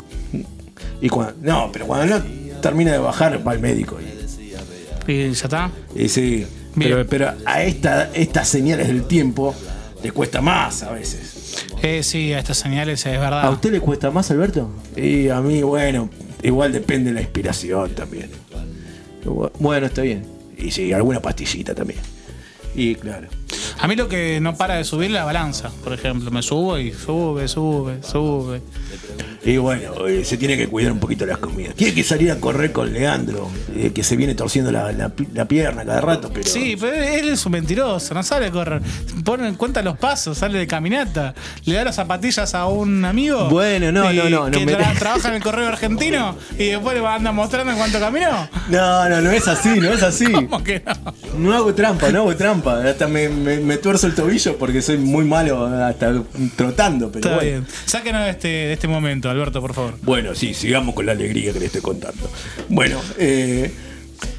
[1.00, 2.24] Y cuando, no, pero cuando no
[2.62, 3.98] termina de bajar, va al médico.
[4.00, 5.70] Y, Y ya está.
[5.94, 6.46] y sí,
[6.78, 9.54] pero, pero a esta, estas señales del tiempo
[10.02, 11.66] le cuesta más a veces.
[11.82, 13.44] Eh, sí, a estas señales es verdad.
[13.44, 14.70] ¿A usted le cuesta más, Alberto?
[14.96, 16.08] Y a mí, bueno,
[16.42, 18.30] igual depende de la inspiración también.
[19.58, 20.24] Bueno, está bien.
[20.56, 22.00] Y sí, alguna pastillita también.
[22.74, 23.28] Y claro.
[23.78, 26.30] A mí lo que no para de subir es la balanza, por ejemplo.
[26.30, 28.62] Me subo y sube, sube, sube.
[29.44, 31.74] Y bueno, eh, se tiene que cuidar un poquito las comidas.
[31.74, 35.26] Tiene que salir a correr con Leandro, eh, que se viene torciendo la, la pi-
[35.34, 36.46] la pierna cada rato, pero.
[36.48, 38.80] Sí, pero él es un mentiroso, no sale a correr.
[39.24, 41.34] Pone en cuenta los pasos, sale de caminata.
[41.64, 43.48] Le da las zapatillas a un amigo.
[43.48, 46.66] Bueno, no, y- no, no, no Que me- tra- trabaja en el correo argentino y
[46.68, 48.48] después le anda mostrando en cuánto caminó.
[48.68, 50.26] No, no, no es así, no es así.
[50.32, 51.12] ¿Cómo que no?
[51.38, 52.80] No hago trampa, no hago trampa.
[52.84, 56.12] Hasta me, me- me tuerzo el tobillo porque soy muy malo hasta
[56.56, 57.50] trotando, pero Está bueno.
[57.50, 57.66] bien.
[57.86, 59.94] Sáquenos de este, de este momento, Alberto, por favor.
[60.02, 62.30] Bueno, sí, sigamos con la alegría que le estoy contando.
[62.68, 63.72] Bueno, eh,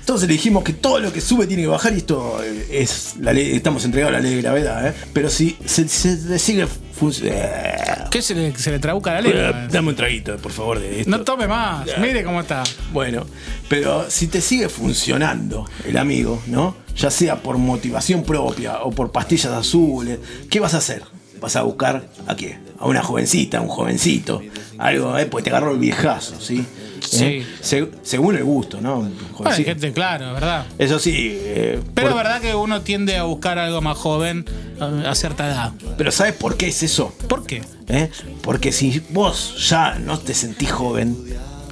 [0.04, 3.16] entonces le dijimos que todo lo que sube tiene que bajar y esto eh, es
[3.22, 4.94] la ley, estamos entregados a la ley de gravedad, ¿eh?
[5.14, 8.10] Pero si se, se- se sigue funcionando.
[8.12, 9.68] ¿Qué se le, se le trabuca la lengua?
[9.72, 11.10] Dame un traguito, por favor, de esto.
[11.10, 11.88] No tome más.
[12.00, 12.64] Mire cómo está.
[12.92, 13.26] Bueno,
[13.70, 16.76] pero si te sigue funcionando el amigo, ¿no?
[16.96, 21.04] Ya sea por motivación propia o por pastillas azules, ¿qué vas a hacer?
[21.42, 22.58] ¿Vas a buscar a qué?
[22.80, 24.42] A una jovencita, a un jovencito,
[24.78, 25.26] algo, ¿eh?
[25.26, 26.66] Pues te agarró el viejazo, ¿sí?
[27.10, 27.24] Sí.
[27.26, 27.46] ¿Eh?
[27.62, 29.02] Se- según el gusto, ¿no?
[29.38, 30.66] Bueno, hay gente, claro, ¿verdad?
[30.80, 34.46] Eso sí, eh, Pero es por- verdad que uno tiende a buscar algo más joven
[34.80, 35.72] a a cierta edad.
[35.98, 37.14] pero ¿sabes por qué es eso?
[37.28, 37.62] ¿Por qué?
[37.88, 38.10] ¿Eh?
[38.42, 41.16] Porque si vos ya no te sentís joven,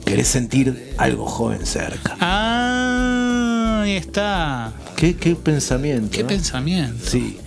[0.06, 2.16] querés sentir algo joven cerca.
[2.20, 4.74] Ah, ahí está.
[4.96, 6.10] ¿Qué, qué pensamiento.
[6.12, 6.28] Qué ¿no?
[6.30, 7.04] pensamiento.
[7.10, 7.38] Sí,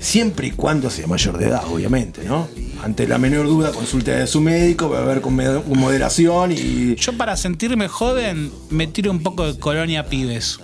[0.00, 2.46] siempre y cuando sea mayor de edad, obviamente, ¿no?
[2.82, 6.94] Ante la menor duda, consulte a su médico, va a ver con, moderación y.
[6.96, 10.58] Yo para sentirme joven me tiro un poco de colonia pibes.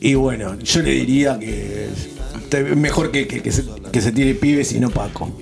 [0.00, 1.88] Y bueno, yo le diría que
[2.76, 5.32] mejor que, que- que se, que se tire pibes y no Paco.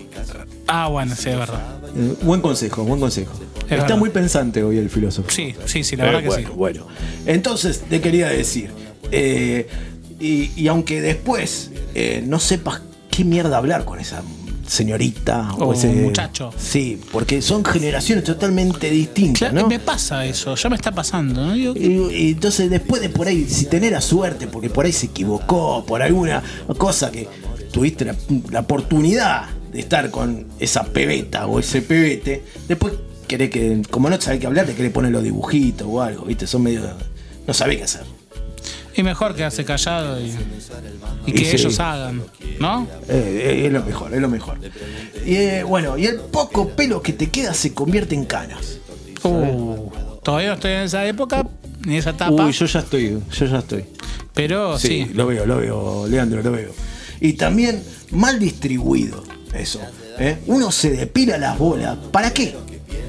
[0.69, 1.61] Ah, bueno, sí, es verdad.
[1.97, 3.33] Eh, buen consejo, buen consejo.
[3.65, 3.97] Está verdad.
[3.99, 5.29] muy pensante hoy el filósofo.
[5.31, 6.55] Sí, sí, sí, la Eh, verdad que bueno, sí.
[6.57, 6.87] bueno.
[7.27, 8.71] Entonces, te quería decir,
[9.11, 9.67] eh,
[10.21, 14.23] y, y aunque después eh, no sepas qué mierda hablar con esa
[14.67, 16.53] señorita o, O ese muchacho.
[16.57, 19.69] Sí, porque son generaciones totalmente distintas, Claro, ¿no?
[19.69, 21.53] Me pasa eso, ya me está pasando, ¿no?
[21.55, 24.93] Digo, Y, y entonces después de por ahí, si tenés la suerte, porque por ahí
[24.93, 26.43] se equivocó, por alguna
[26.79, 27.29] cosa que
[27.71, 28.15] tuviste la,
[28.51, 32.95] la oportunidad de estar con esa pebeta o ese pebete, después
[33.27, 36.47] querés que, como no sabés qué hablar, te querés poner los dibujitos o algo, ¿viste?
[36.47, 36.83] Son medio...
[37.47, 38.03] No sabés qué hacer.
[38.95, 40.35] Y mejor quedarse callado y,
[41.27, 41.57] y que Y sí.
[41.57, 42.23] ellos hagan,
[42.61, 42.87] ¿no?
[43.09, 44.59] Eh, eh, es lo mejor, es lo mejor.
[45.25, 48.79] Y eh, bueno, y el poco pelo que te queda se convierte en canas.
[49.23, 49.91] Uh,
[50.23, 51.47] todavía no estoy en esa época,
[51.87, 53.85] ni esa etapa, Uy, yo ya estoy, yo ya estoy.
[54.35, 55.11] pero sí.
[55.15, 56.71] lo veo, lo veo, Leandro, lo veo.
[57.21, 59.23] Y también mal distribuido,
[59.55, 59.81] eso.
[60.47, 62.55] Uno se depila las bolas, ¿para qué?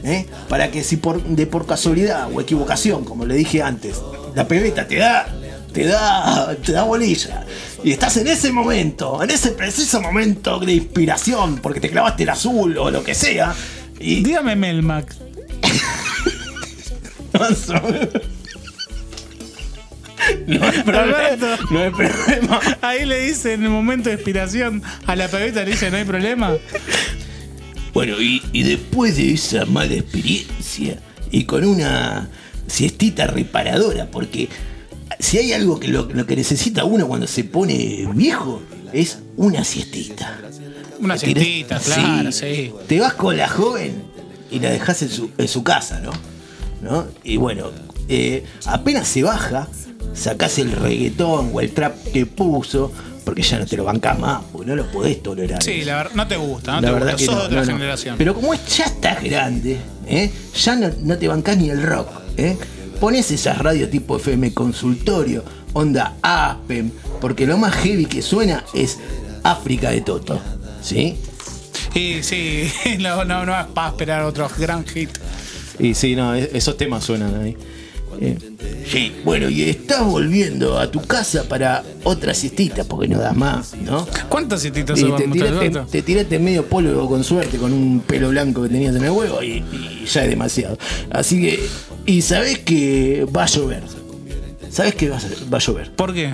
[0.03, 0.25] ¿Eh?
[0.49, 4.01] Para que si por, de por casualidad o equivocación, como le dije antes,
[4.35, 5.27] la pebeta te da
[5.73, 7.45] te da, te da bolilla.
[7.83, 12.29] Y estás en ese momento, en ese preciso momento de inspiración, porque te clavaste el
[12.29, 13.53] azul o lo que sea.
[13.99, 15.13] Y Dígame Melmac.
[20.47, 21.57] no hay problema.
[21.69, 22.59] No hay problema.
[22.81, 26.05] Ahí le dice en el momento de inspiración a la pebeta, le dice, no hay
[26.05, 26.53] problema.
[27.93, 30.97] Bueno, y, y después de esa mala experiencia
[31.31, 32.29] y con una
[32.67, 34.49] siestita reparadora, porque
[35.23, 39.63] si hay algo que lo, lo que necesita uno cuando se pone viejo es una
[39.63, 40.37] siestita.
[40.99, 42.73] Una siestita, claro, sí.
[42.87, 44.03] Te vas con la joven
[44.51, 46.11] y la dejas en su, en su casa, ¿no?
[46.81, 47.07] ¿No?
[47.23, 47.71] Y bueno,
[48.09, 49.69] eh, apenas se baja,
[50.13, 52.91] sacás el reggaetón o el trap que puso,
[53.23, 55.63] porque ya no te lo bancás más, porque no lo podés tolerar.
[55.63, 57.17] Sí, la verdad, no te gusta, no La te verdad gusta.
[57.17, 58.15] que Sos no, otra no, generación.
[58.17, 60.29] Pero como es, ya estás grande, ¿eh?
[60.53, 62.09] ya no, no te bancás ni el rock.
[62.35, 62.57] ¿eh?
[62.99, 68.99] Pones esas radios tipo FM consultorio, onda APEM, porque lo más heavy que suena es
[69.43, 70.39] África de Toto.
[70.81, 71.17] ¿Sí?
[71.93, 75.09] Y sí, no, no, no es para esperar otro gran hit.
[75.79, 77.57] Y sí, no, e- esos temas suenan ahí.
[78.19, 78.37] Eh,
[78.85, 83.73] Sí, bueno, y estás volviendo a tu casa para otra siestita, porque no das más,
[83.75, 84.05] ¿no?
[84.29, 88.61] ¿Cuántas siestitas se te, tiraste, te tiraste medio polvo con suerte, con un pelo blanco
[88.63, 90.77] que tenías en el huevo y, y ya es demasiado.
[91.09, 91.67] Así que,
[92.05, 93.83] y sabés que va a llover.
[94.69, 95.21] ¿Sabés que va a,
[95.51, 95.91] va a llover?
[95.95, 96.33] ¿Por qué?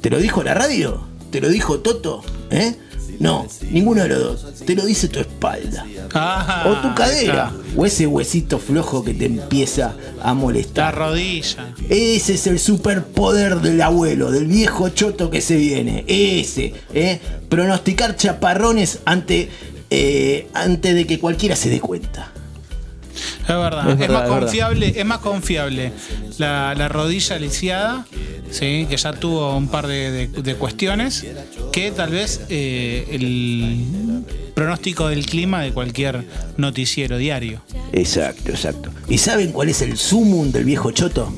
[0.00, 1.02] ¿Te lo dijo la radio?
[1.30, 2.22] ¿Te lo dijo Toto?
[2.50, 2.74] ¿Eh?
[3.20, 4.54] No, ninguno de los dos.
[4.64, 5.86] Te lo dice tu espalda.
[6.14, 7.52] Ah, O tu cadera.
[7.52, 7.52] está.
[7.76, 10.96] O ese huesito flojo que te empieza a La molestar.
[10.96, 11.72] rodilla.
[11.88, 16.04] Ese es el superpoder del abuelo, del viejo choto que se viene.
[16.08, 17.20] Ese, ¿eh?
[17.50, 19.50] Pronosticar chaparrones ante,
[19.90, 22.32] eh, antes de que cualquiera se dé cuenta.
[23.42, 23.80] Es verdad.
[23.90, 24.28] Es más es verdad.
[24.28, 25.92] confiable, es más confiable
[26.38, 28.06] la, la rodilla lisiada,
[28.50, 31.26] sí, que ya tuvo un par de, de- de cuestiones,
[31.72, 36.24] que tal vez eh, el pronóstico del clima de cualquier
[36.56, 37.62] noticiero diario.
[37.92, 38.90] Exacto, exacto.
[39.08, 41.32] ¿Y saben cuál es el sumum del viejo choto?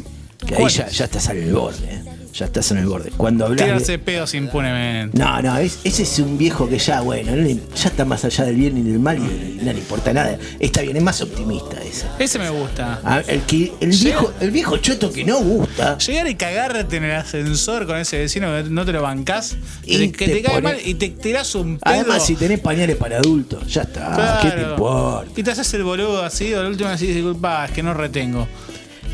[0.47, 2.02] Que ahí ¿Cuál ya, ya estás el borde.
[2.33, 3.11] Ya estás en el borde.
[3.17, 3.65] Cuando hablas.
[3.67, 5.19] Tirarse pedos impunemente.
[5.19, 8.25] No, no, es- ese es un viejo que ya, bueno, no le- ya está más
[8.25, 10.39] allá del bien y del mal y no le importa nada.
[10.59, 12.07] Está bien, es más optimista ese.
[12.19, 13.01] Ese me gusta.
[13.05, 15.99] Ah, El, que, el, viejo, el viejo choto que no gusta.
[15.99, 20.09] Llegar y cagarte en el ascensor con ese vecino que no te lo bancás, Y
[20.11, 21.95] que te te, cae mal y te tirás un pedo.
[21.95, 24.39] Además, si tenés pañales para adultos, ya está.
[24.41, 25.31] ¿Qué te importa?
[25.39, 28.49] Y te haces el boludo así, o el último decís, disculpa, es que no retengo.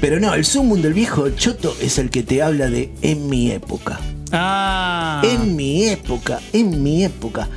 [0.01, 3.51] Pero no, el sumum del viejo choto es el que te habla de en mi
[3.51, 4.01] época.
[4.31, 5.21] Ah.
[5.25, 7.49] En mi época, en mi época.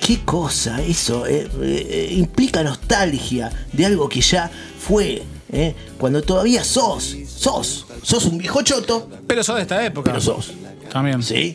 [0.00, 5.22] Qué cosa eso, eh, eh, implica nostalgia de algo que ya fue.
[5.50, 10.10] eh, Cuando todavía sos, sos, sos un viejo choto, Pero sos de esta época.
[10.12, 10.52] pero sos.
[10.90, 11.22] También.
[11.22, 11.54] ¿Sí?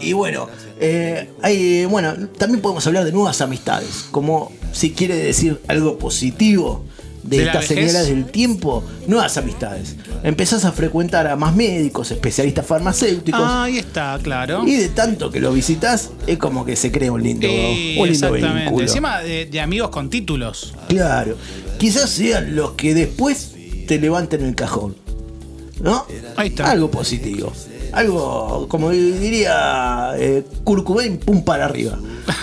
[0.00, 0.48] Y bueno,
[0.80, 6.84] eh, hay, bueno, también podemos hablar de nuevas amistades, como si quiere decir algo positivo
[7.22, 9.96] de, ¿De la estas señales del tiempo, nuevas amistades.
[10.22, 13.40] Empezás a frecuentar a más médicos, especialistas farmacéuticos.
[13.42, 14.66] Ah, ahí está, claro.
[14.66, 18.08] Y de tanto que lo visitas, es como que se crea un lindo, Eh, un
[18.08, 18.64] lindo exactamente.
[18.64, 18.86] vínculo.
[18.86, 20.74] Encima de, de amigos con títulos.
[20.88, 21.36] Claro.
[21.78, 23.52] Quizás sean los que después
[23.86, 24.96] te levanten el cajón.
[25.80, 26.06] ¿No?
[26.36, 26.70] Ahí está.
[26.70, 27.52] Algo positivo.
[27.92, 31.98] Algo, como diría eh, Kurt Cobain, pum para arriba.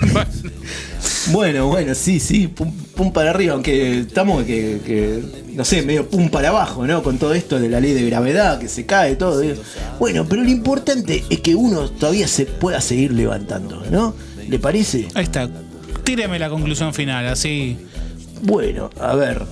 [1.28, 5.22] bueno, bueno, sí, sí, pum, pum para arriba, aunque estamos que, que,
[5.54, 7.02] no sé, medio pum para abajo, ¿no?
[7.02, 9.42] Con todo esto de la ley de gravedad, que se cae, todo.
[9.42, 9.56] ¿eh?
[9.98, 14.14] Bueno, pero lo importante es que uno todavía se pueda seguir levantando, ¿no?
[14.48, 15.08] ¿Le parece?
[15.14, 15.48] Ahí está.
[16.04, 17.76] Tíreme la conclusión final, así.
[18.42, 19.42] Bueno, a ver.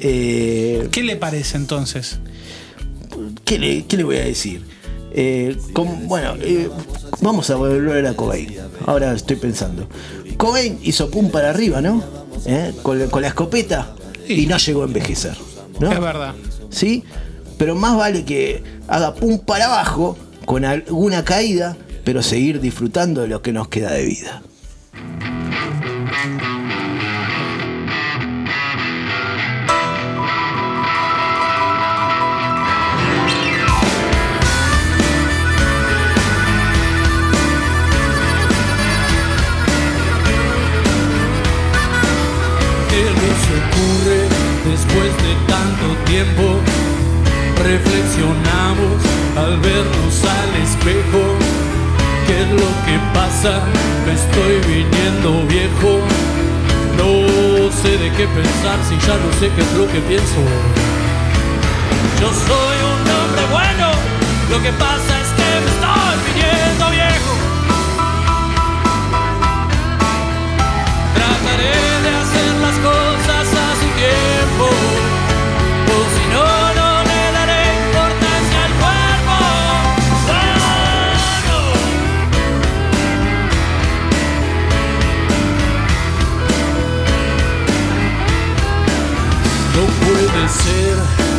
[0.00, 2.18] eh, ¿Qué le parece entonces?
[3.44, 4.62] ¿qué, le, qué le voy a decir?
[5.12, 6.68] Eh, com- bueno, eh,
[7.20, 8.54] vamos a volver a Cobain.
[8.86, 9.88] Ahora estoy pensando.
[10.38, 12.02] Cobain hizo pum para arriba, ¿no?
[12.46, 12.72] ¿Eh?
[12.82, 13.94] Con, la- con la escopeta
[14.26, 15.36] y no llegó a envejecer.
[15.80, 15.92] ¿no?
[15.92, 16.34] Es verdad.
[16.70, 17.04] ¿Sí?
[17.58, 23.28] Pero más vale que haga pum para abajo con alguna caída, pero seguir disfrutando de
[23.28, 24.42] lo que nos queda de vida.
[46.08, 46.60] Tiempo?
[47.62, 48.98] Reflexionamos
[49.36, 51.22] al vernos al espejo.
[52.26, 53.60] ¿Qué es lo que pasa?
[54.06, 56.00] Me estoy viniendo viejo.
[56.96, 60.40] No sé de qué pensar si ya no sé qué es lo que pienso.
[62.20, 63.92] Yo soy un hombre bueno,
[64.50, 65.17] Lo que pasa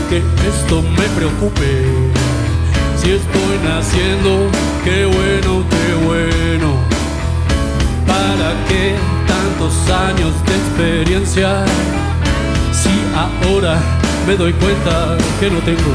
[0.09, 1.85] que esto me preocupe.
[2.97, 4.49] Si estoy naciendo,
[4.83, 6.69] qué bueno, qué bueno.
[8.07, 8.95] ¿Para qué
[9.27, 9.73] tantos
[10.07, 11.65] años de experiencia?
[12.71, 13.77] Si ahora
[14.27, 15.93] me doy cuenta que no tengo.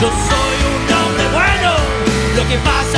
[0.00, 1.72] Yo soy un hombre bueno,
[2.36, 2.89] lo que pasa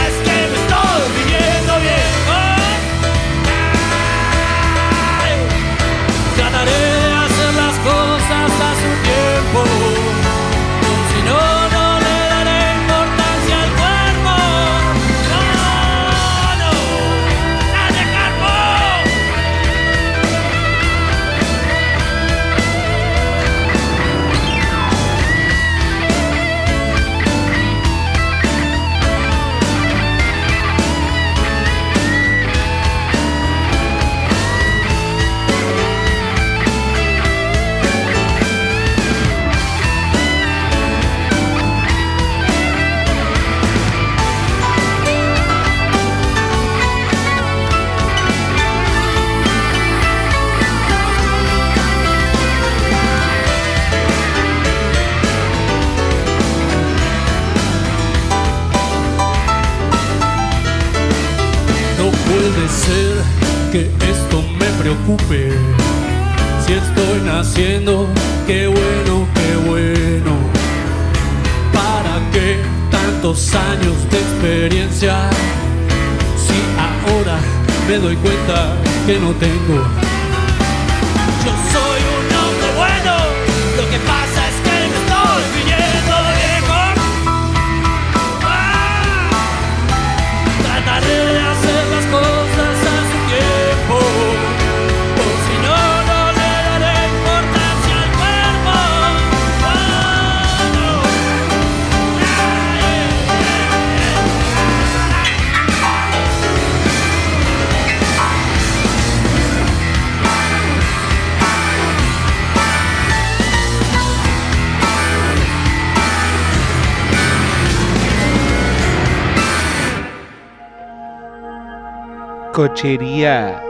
[122.83, 123.63] Cochería,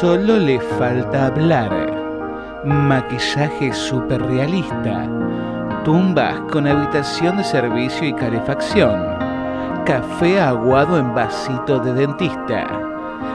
[0.00, 1.70] solo le falta hablar.
[2.64, 5.08] Maquillaje super realista.
[5.84, 9.00] Tumbas con habitación de servicio y calefacción.
[9.86, 12.66] Café aguado en vasito de dentista.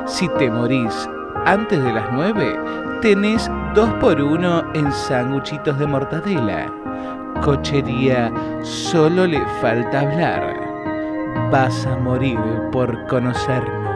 [0.05, 1.09] Si te morís
[1.45, 2.59] antes de las 9,
[3.01, 6.69] tenés 2 por 1 en sanguchitos de mortadela.
[7.41, 8.29] Cochería,
[8.61, 10.53] solo le falta hablar.
[11.49, 12.37] Vas a morir
[12.73, 13.86] por conocernos.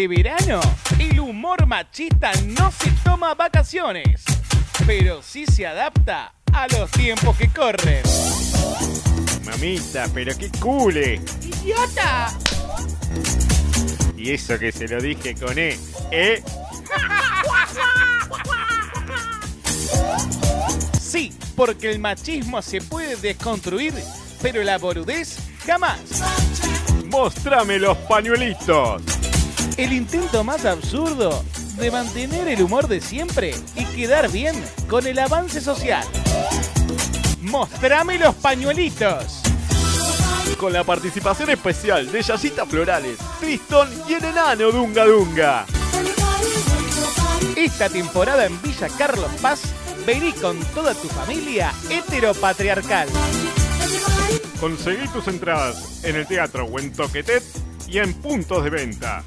[0.00, 0.60] Este verano,
[0.98, 4.24] el humor machista no se toma vacaciones,
[4.86, 8.02] pero sí se adapta a los tiempos que corren.
[9.44, 11.20] Mamita, pero qué cule.
[11.42, 12.32] ¡Idiota!
[14.16, 15.78] Y eso que se lo dije con E,
[16.10, 16.42] ¿eh?
[20.98, 23.92] Sí, porque el machismo se puede desconstruir,
[24.40, 25.36] pero la boludez
[25.66, 26.00] jamás.
[27.04, 29.19] Mostrame los pañuelitos.
[29.80, 31.42] El intento más absurdo
[31.78, 34.54] de mantener el humor de siempre y quedar bien
[34.90, 36.06] con el avance social.
[37.40, 39.40] Mostrame los pañuelitos.
[40.58, 45.64] Con la participación especial de Yayita Florales, Tristón y el enano Dunga Dunga.
[47.56, 49.62] Esta temporada en Villa Carlos Paz,
[50.06, 53.08] vení con toda tu familia heteropatriarcal.
[54.60, 59.22] Conseguí tus entradas en el teatro o en Toquetet y en puntos de venta.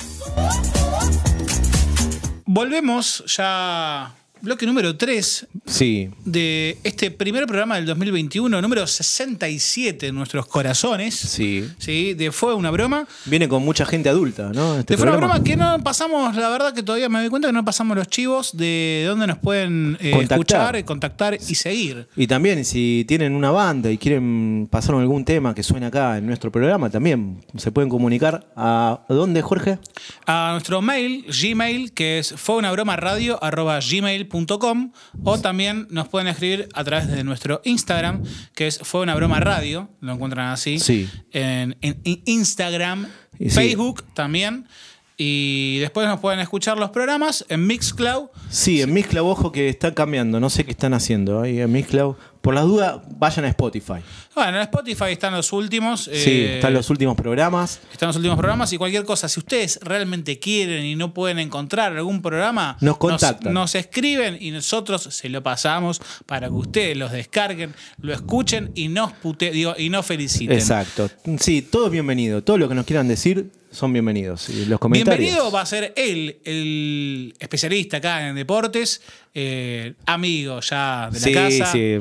[2.46, 4.23] Volvemos ya.
[4.44, 11.16] Bloque número 3 Sí, de este primer programa del 2021, número 67 en nuestros corazones.
[11.16, 11.66] sí.
[11.78, 13.08] Sí, de Fue una broma.
[13.24, 14.80] Viene con mucha gente adulta, ¿no?
[14.80, 17.48] Este de Fue una broma que no pasamos, la verdad que todavía me doy cuenta
[17.48, 22.10] que no pasamos los chivos de dónde nos pueden eh, escuchar, contactar y seguir.
[22.18, 26.28] Y también, si tienen una banda y quieren pasar algún tema que suene acá en
[26.28, 29.80] nuestro programa, también se pueden comunicar a ¿a dónde, Jorge?
[30.26, 34.33] A nuestro mail, Gmail, que es fue una broma radio arroba gmail.com.
[34.34, 34.92] gmail.com
[35.24, 38.24] o también nos pueden escribir a través de nuestro Instagram,
[38.56, 40.80] que es Fue una broma radio, lo encuentran así.
[40.80, 41.10] Sí.
[41.32, 43.08] En, en- en Instagram,
[43.38, 43.50] sí.
[43.50, 44.68] Facebook también.
[45.16, 48.30] Y después nos pueden escuchar los programas en Mixcloud.
[48.50, 52.16] Sí, en Mixcloud, ojo que está cambiando, no sé qué están haciendo ahí en Mixcloud.
[52.44, 54.02] Por las dudas, vayan a Spotify.
[54.36, 56.04] Bueno, en Spotify están los últimos.
[56.04, 57.80] Sí, eh, están los últimos programas.
[57.90, 59.30] Están los últimos programas y cualquier cosa.
[59.30, 63.54] Si ustedes realmente quieren y no pueden encontrar algún programa, Nos contactan.
[63.54, 68.90] Nos, escriben y nosotros se lo pasamos para que ustedes los descarguen, lo escuchen y
[68.90, 70.58] nos pute, digo, y nos feliciten.
[70.58, 71.10] Exacto.
[71.40, 72.44] Sí, todo es bienvenido.
[72.44, 74.50] Todo lo que nos quieran decir son bienvenidos.
[74.50, 75.20] Y los comentarios.
[75.20, 79.02] Bienvenido va a ser él, el especialista acá en deportes,
[79.34, 81.98] eh, amigo ya de la Sí, casa, sí.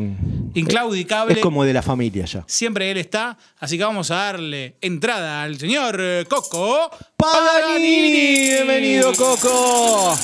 [0.55, 1.33] inclaudicable.
[1.35, 2.45] Es como de la familia ya.
[2.47, 8.11] Siempre él está, así que vamos a darle entrada al señor eh, Coco Paganini.
[8.51, 10.15] Bienvenido, Coco.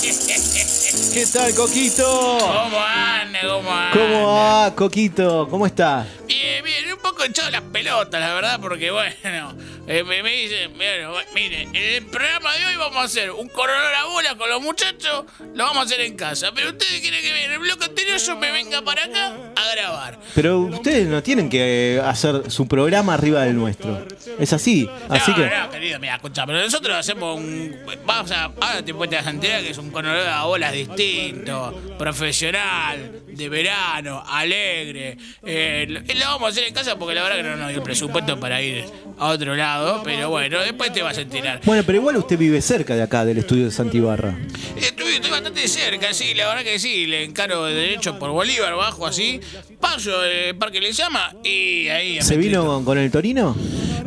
[1.15, 2.39] ¿Qué tal, Coquito?
[2.41, 3.41] ¿Cómo anda?
[3.43, 3.93] ¿Cómo anda?
[3.93, 5.49] ¿Cómo va, Coquito?
[5.51, 6.07] ¿Cómo estás?
[6.27, 6.78] Bien, bien,
[7.11, 9.55] poco echado las pelotas, la verdad, porque bueno,
[9.87, 13.49] eh, me, me dicen, bueno, mire, en el programa de hoy vamos a hacer un
[13.49, 17.21] coronel a bola con los muchachos, lo vamos a hacer en casa, pero ustedes quieren
[17.21, 20.19] que en el bloque anterior yo me venga para acá a grabar.
[20.35, 24.07] Pero ustedes no tienen que hacer su programa arriba del nuestro.
[24.39, 24.89] Es así.
[25.09, 25.51] Así no, que.
[25.51, 27.75] no, querido, mira, escucha, pero nosotros hacemos un.
[28.05, 28.45] Vamos a.
[28.45, 35.17] Ahora te puedes enterar que es un coronel a bolas distinto, profesional, de verano, alegre.
[35.45, 37.79] Eh, lo, lo vamos a hacer en casa porque la verdad que no nos dio
[37.79, 38.85] el presupuesto para ir
[39.19, 41.61] a otro lado, pero bueno, después te vas a enterar.
[41.65, 44.37] Bueno, pero igual usted vive cerca de acá, del estudio de Santibarra.
[44.77, 48.75] Estoy, estoy bastante cerca, sí, la verdad que sí, le encaro de derecho por Bolívar,
[48.75, 49.41] bajo así,
[49.81, 52.23] paso el parque le llama y ahí.
[52.23, 53.57] ¿Se vino con, con el Torino?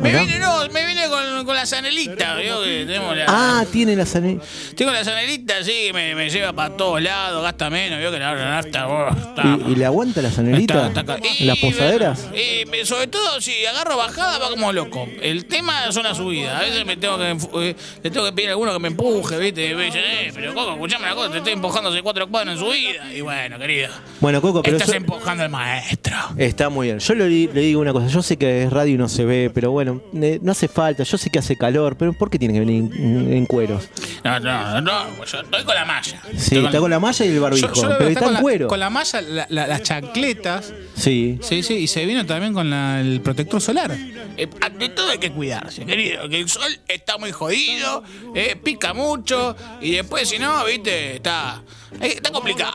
[0.02, 3.24] Me vine, no, me vine con, con la zanelita, que tenemos la.
[3.28, 4.38] Ah, tiene la sane-
[4.76, 8.18] Tengo la zanelita, sí, que me, me lleva para todos lados, gasta menos, vio que
[8.18, 10.88] la nafta, oh, está- ¿Y, y le aguanta la sanelita?
[10.88, 12.28] Está- está ca- ¿En las Y, posaderas?
[12.34, 15.06] eh, me- sobre todo si agarro bajada va como loco.
[15.20, 16.56] El tema son las subidas.
[16.56, 17.30] A veces me tengo que
[17.68, 19.74] eh, le tengo que pedir a alguno que me empuje, ¿viste?
[19.74, 22.60] Me dicen, eh, pero Coco, escuchame una cosa, te estoy empujando hace cuatro cuadras en
[22.64, 23.12] subida.
[23.14, 23.88] Y bueno, querido,
[24.20, 26.16] Bueno, Coco, pero estás eso empujando al maestro.
[26.36, 26.98] está muy bien.
[26.98, 28.08] Yo le, le digo una cosa.
[28.08, 31.02] Yo sé que es radio y no se ve, pero bueno, eh, no hace falta.
[31.02, 33.88] Yo sé que hace calor, pero ¿por qué tiene que venir en, en cueros?
[34.24, 36.22] No, no, no, yo estoy con la malla.
[36.36, 37.72] Sí, está con la malla y el barbijo.
[37.74, 38.68] Yo- yo pero está en la- cuero.
[38.68, 40.72] Con la malla, la- la- las chancletas.
[40.94, 41.38] Sí.
[41.42, 43.90] Sí, sí, y se vino también con la- el protector solar.
[44.36, 48.02] Eh, ante todo hay que cuidarse, querido, que el sol está muy jodido,
[48.34, 51.62] eh, pica mucho, y después si no, viste, está,
[52.00, 52.72] eh, está complicado.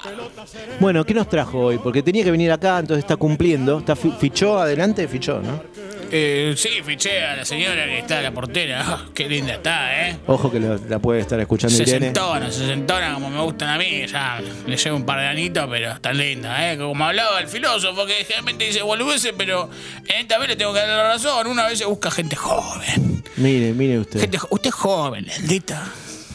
[0.80, 1.80] Bueno, ¿qué nos trajo hoy?
[1.80, 3.80] Porque tenía que venir acá, entonces está cumpliendo.
[3.80, 5.63] Está fi- fichó adelante, fichó, ¿no?
[6.12, 10.08] Eh, sí, fiché a la señora que está a la portera, Ah, qué linda está,
[10.10, 10.18] ¿eh?
[10.28, 12.05] Ojo que lo- la puede estar escuchando Se Irene.
[12.08, 15.68] sentona, se sentona como me gustan a mí, ya le llevo un par de anitos,
[15.70, 16.78] pero está linda, ¿eh?
[16.78, 19.70] Como hablaba el filósofo, que generalmente dice boludeces, pero
[20.08, 23.24] en esta vez le tengo que dar la razón, una vez se busca gente joven.
[23.38, 24.20] Mire, mire usted.
[24.22, 25.84] Gente, jo- usted es joven, Lendita.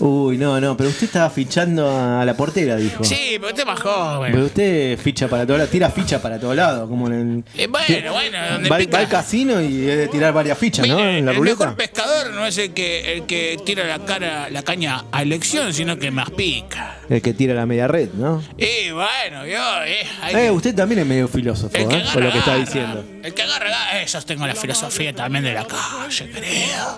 [0.05, 3.05] Uy, no, no, pero usted estaba fichando a la portera, dijo.
[3.05, 4.33] Sí, pero usted es más joven.
[4.33, 7.45] Pero usted ficha para todos lados, tira ficha para todos lados, como en el.
[7.63, 8.97] Eh, bueno, bueno, donde Va, pica.
[8.97, 10.99] va al casino y es de tirar varias fichas, ¿no?
[10.99, 11.59] En la el ruleta.
[11.67, 15.73] mejor pescador no es el que, el que tira la cara, la caña a elección,
[15.73, 16.97] sino que más pica.
[17.09, 18.43] El que tira la media red, ¿no?
[18.59, 21.99] Y bueno, yo, eh, hay Eh, que- usted también es medio filósofo, el que ¿eh?
[21.99, 23.05] agarra, Por lo que está diciendo.
[23.23, 24.03] El que agarra, agarra.
[24.03, 26.31] Eh, yo tengo la filosofía también de la calle.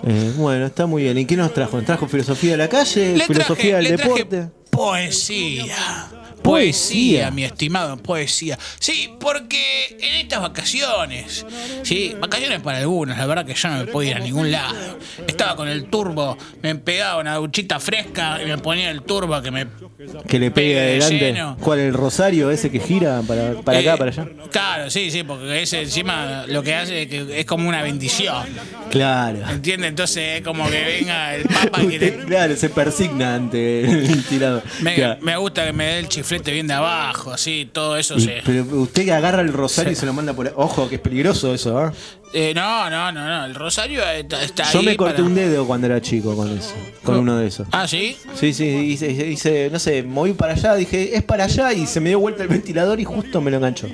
[0.07, 1.17] Eh, bueno, está muy bien.
[1.19, 1.77] ¿Y qué nos trajo?
[1.77, 2.94] ¿Nos trajo filosofía de la calle?
[2.99, 4.49] Le ¿Filosofía traje- del le traje deporte?
[4.69, 6.07] Poesía.
[6.45, 7.31] Poesía.
[7.31, 8.57] Mi estimado, poesía.
[8.79, 11.45] Sí, porque en estas vacaciones,
[11.83, 14.75] sí, vacaciones para algunos, la verdad que yo no me podía ir a ningún lado.
[15.27, 19.51] Estaba con el turbo, me pegaba una duchita fresca y me ponía el turbo que
[19.51, 19.67] me.
[20.27, 21.19] Que le pegue adelante.
[21.19, 21.57] lleno.
[21.59, 21.79] ¿Cuál?
[21.79, 24.27] ¿El rosario ese que gira para, para acá, Eh, para allá?
[24.51, 28.45] Claro, sí, sí, porque ese encima lo que hace es que es como una bendición.
[28.91, 29.39] Claro.
[29.49, 29.89] ¿Entiendes?
[29.89, 34.23] Entonces es como que venga el papa y que Usted, claro, se persigna ante el
[34.29, 34.61] tirado.
[34.81, 35.17] me, Claro.
[35.21, 38.41] me gusta que me dé el chiflete bien de abajo, así, todo eso se.
[38.45, 40.51] Pero usted agarra el rosario y se lo manda por.
[40.55, 41.93] Ojo, que es peligroso eso, ¿ah?
[42.33, 43.45] Eh, no, no, no, no.
[43.45, 46.49] El rosario está, está Yo ahí me corté para- un dedo cuando era chico con
[46.57, 46.73] eso.
[47.03, 47.67] Con uno de esos.
[47.71, 48.17] Ah, sí.
[48.33, 51.99] Sí, sí, hice, hice- no sé, moví para allá, dije, es para allá y se
[52.01, 53.87] me dio vuelta el ventilador y justo me lo enganchó.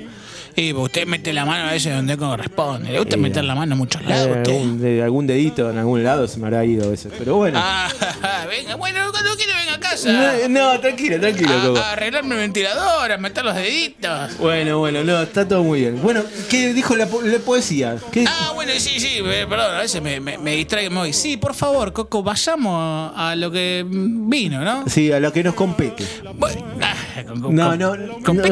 [0.54, 2.90] Y pues, usted mete la mano a veces donde corresponde.
[2.92, 4.26] Le gusta meter la mano en muchos lados.
[4.28, 4.52] Eh, usted.
[4.52, 7.12] algún, de- algún dedito en algún lado se me habrá ido a veces.
[7.18, 7.58] Pero bueno.
[7.62, 7.88] Ah,
[8.48, 10.12] venga, bueno, cuando quiere venga a casa.
[10.12, 11.78] no, no, tranquilo, tranquilo, Coco.
[11.78, 14.38] A, a arreglarme el ventilador, a meter los deditos.
[14.38, 16.00] Bueno, bueno, no, está todo muy bien.
[16.02, 17.96] Bueno, ¿qué dijo la, po- la poesía?
[18.10, 21.00] ¿Qué- Ah, bueno, sí, sí, eh, perdón, a veces me, me, me distraigo y me
[21.00, 21.12] voy.
[21.12, 24.84] Sí, por favor, Coco, vayamos a lo que vino, ¿no?
[24.88, 26.04] Sí, a lo que nos compete.
[26.34, 26.94] Bueno, ah,
[27.26, 27.90] con- con- No, no,
[28.24, 28.44] con no,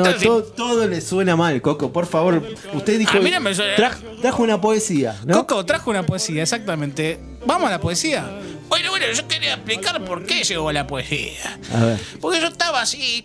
[0.56, 1.89] todo le suena mal, Coco.
[1.92, 3.16] Por favor, usted dijo.
[3.18, 5.34] A mí no me suena- Traj- trajo una poesía, ¿no?
[5.46, 7.18] Coco trajo una poesía, exactamente.
[7.46, 8.28] Vamos a la poesía.
[8.68, 11.58] Bueno, bueno, yo quería explicar por qué llegó la poesía.
[11.74, 12.00] A ver.
[12.20, 13.24] Porque yo estaba así,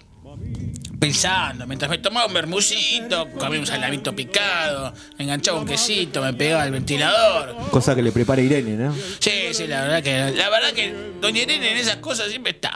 [1.00, 6.34] pensando, mientras me tomaba un bermucito, comía un salamito picado, me enganchaba un quesito, me
[6.34, 7.56] pegaba el ventilador.
[7.72, 8.96] Cosa que le prepara Irene, ¿no?
[9.20, 12.74] Sí, sí, la verdad que, la verdad que Doña Irene en esas cosas siempre está.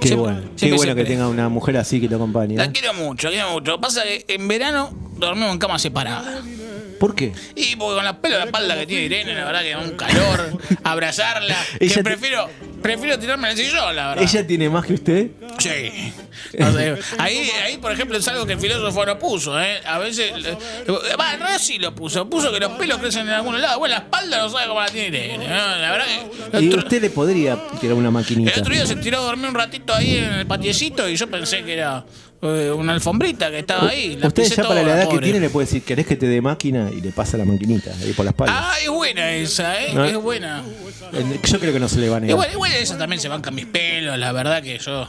[0.00, 0.40] Qué Siempre- bueno.
[0.52, 2.56] Qué siempre, bueno que tenga una mujer así que lo acompañe.
[2.56, 3.80] La quiero mucho, la quiero mucho.
[3.80, 6.42] Pasa que en verano dormimos en cama separada.
[7.00, 7.32] ¿Por qué?
[7.54, 9.78] Y porque con la pelo de la espalda que tiene Irene, la verdad que da
[9.80, 11.56] un calor, abrazarla.
[11.78, 12.48] Que prefiero,
[12.86, 14.24] prefiero tirarme el sillón, la verdad.
[14.24, 15.28] ¿Ella tiene más que usted?
[15.58, 16.12] Sí.
[16.58, 19.80] No sé, ahí, ahí, por ejemplo, es algo que el filósofo no puso, ¿eh?
[19.86, 20.32] A veces.
[20.44, 20.56] eh,
[21.18, 22.28] Va, en realidad sí lo puso.
[22.28, 23.78] Puso que los pelos crecen en algún lado.
[23.78, 25.48] Bueno, la espalda no sabe cómo la tiene Irene.
[25.48, 25.54] ¿no?
[25.54, 26.06] La verdad
[26.52, 26.60] que.
[26.60, 28.60] Y el otro- usted le podría tirar una el maquinita.
[28.60, 31.64] otro día se tiró a dormir un ratito ahí en el patiecito y yo pensé
[31.64, 32.04] que era
[32.42, 34.16] eh, una alfombrita que estaba ahí.
[34.16, 35.22] La Usted ya para la edad que pobre.
[35.24, 36.90] tiene le puede decir, ¿querés que te dé máquina?
[36.96, 38.54] Y le pasa la maquinita ahí por la espalda.
[38.72, 39.92] Ah, es buena esa, ¿eh?
[39.94, 40.04] ¿No?
[40.04, 40.62] Es buena.
[41.44, 42.30] Yo creo que no se le va a negar.
[42.32, 45.06] Igual, igual esa también se bancan mis pelos, la verdad que yo.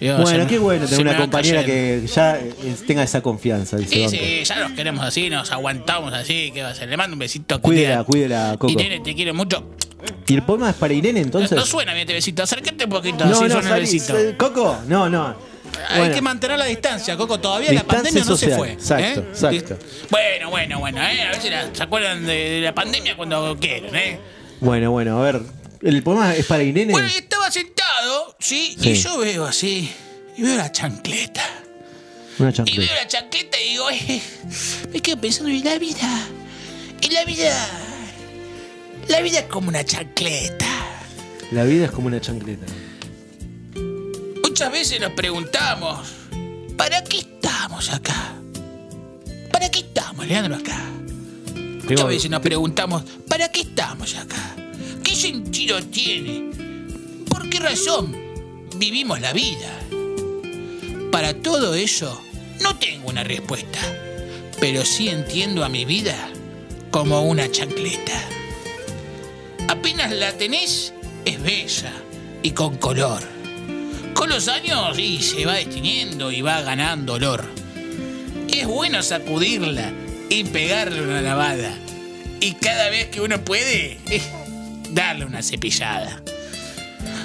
[0.00, 2.52] Bueno, qué bueno tener una compañera que ya eh,
[2.86, 3.76] tenga esa confianza.
[3.76, 4.10] Dice Sí, banco.
[4.16, 6.88] sí, ya nos queremos así, nos aguantamos así, ¿qué va a hacer?
[6.88, 7.60] Le mando un besito.
[7.60, 8.72] Cuídela, cuídela, Coco.
[8.72, 9.64] Irene, te quiero mucho.
[10.28, 11.50] ¿Y el poema es para Irene entonces?
[11.52, 14.16] No suena bien este besito, acércate un poquito, no, así no, suena el besito.
[14.16, 15.34] eh, Coco, no, no.
[15.88, 16.14] Hay Bueno.
[16.14, 17.38] que mantener la distancia, Coco.
[17.40, 18.72] Todavía la pandemia no se fue.
[18.72, 19.24] exacto, ¿eh?
[19.30, 19.78] exacto.
[20.10, 21.00] Bueno, bueno, bueno.
[21.02, 21.22] ¿eh?
[21.22, 24.18] A veces se acuerdan de, la pandemia cuando quieren, ¿eh?
[24.60, 25.40] Bueno, bueno, a ver.
[25.82, 26.92] ¿El poema es para Irene?
[26.92, 28.76] Bueno, y estaba sentado, ¿sí?
[28.80, 28.90] Sí.
[28.90, 29.88] Y yo veo así,
[30.36, 31.44] y veo la chancleta.
[32.40, 32.80] Una Y chancleta.
[32.80, 34.20] veo la chancleta y digo, eh,
[34.92, 36.26] me quedo pensando en la vida.
[37.00, 37.68] Y la vida.
[39.08, 40.66] La vida es como una chancleta.
[41.52, 42.66] La vida es como una chancleta.
[44.58, 46.08] Muchas veces nos preguntamos,
[46.76, 48.34] ¿para qué estamos acá?
[49.52, 50.84] ¿Para qué estamos, Leandro, acá?
[51.88, 54.56] Muchas veces nos preguntamos, ¿para qué estamos acá?
[55.04, 56.50] ¿Qué sentido tiene?
[57.28, 58.16] ¿Por qué razón
[58.74, 59.78] vivimos la vida?
[61.12, 62.20] Para todo eso,
[62.60, 63.78] no tengo una respuesta,
[64.58, 66.16] pero sí entiendo a mi vida
[66.90, 68.24] como una chancleta.
[69.68, 70.92] Apenas la tenés,
[71.24, 71.92] es bella
[72.42, 73.37] y con color.
[74.18, 77.48] Con los años y se va destiniendo y va ganando olor.
[78.48, 79.92] Es bueno sacudirla
[80.28, 81.72] y pegarle una lavada.
[82.40, 84.20] Y cada vez que uno puede, eh,
[84.90, 86.20] darle una cepillada.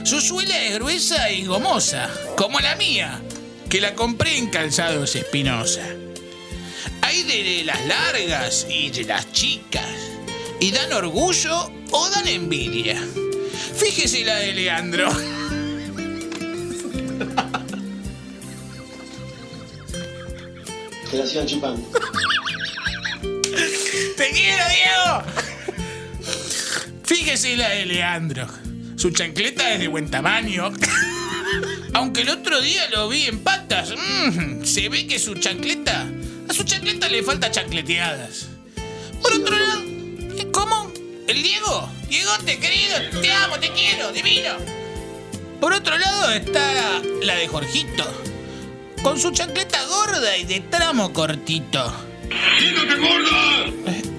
[0.04, 3.20] Su suela es gruesa y gomosa, como la mía,
[3.72, 5.82] que la compré en calzados espinosa.
[7.02, 9.90] Hay de las largas y de las chicas,
[10.60, 13.04] y dan orgullo o dan envidia.
[13.78, 15.12] Fíjese la de Leandro.
[21.14, 21.88] Sigan chupando.
[24.18, 25.24] ¡Te quiero, Diego!
[27.04, 28.48] Fíjese la de Leandro.
[28.96, 30.72] Su chancleta es de buen tamaño.
[31.94, 36.10] Aunque el otro día lo vi en patas, mm, se ve que su chancleta.
[36.50, 38.48] A su chancleta le falta chancleteadas.
[39.22, 40.92] Por otro lado, ¿eh, ¿cómo?
[41.28, 41.90] ¿El Diego?
[42.10, 44.56] Diego, te querido, te amo, te quiero, divino.
[45.62, 48.33] Por otro lado está la de Jorgito,
[49.04, 51.94] con su chancleta gorda y de tramo cortito.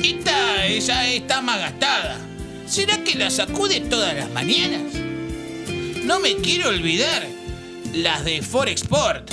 [0.03, 2.21] Esta ella está más gastada.
[2.69, 4.95] ¿Será que la sacude todas las mañanas?
[6.05, 7.27] No me quiero olvidar
[7.95, 9.33] las de Forexport.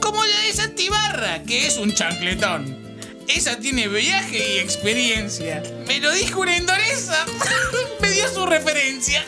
[0.00, 2.86] Como la de Santibarra, que es un chancletón.
[3.28, 5.62] Esa tiene viaje y experiencia.
[5.86, 7.26] Me lo dijo una indonesa.
[8.00, 9.22] me dio su referencia.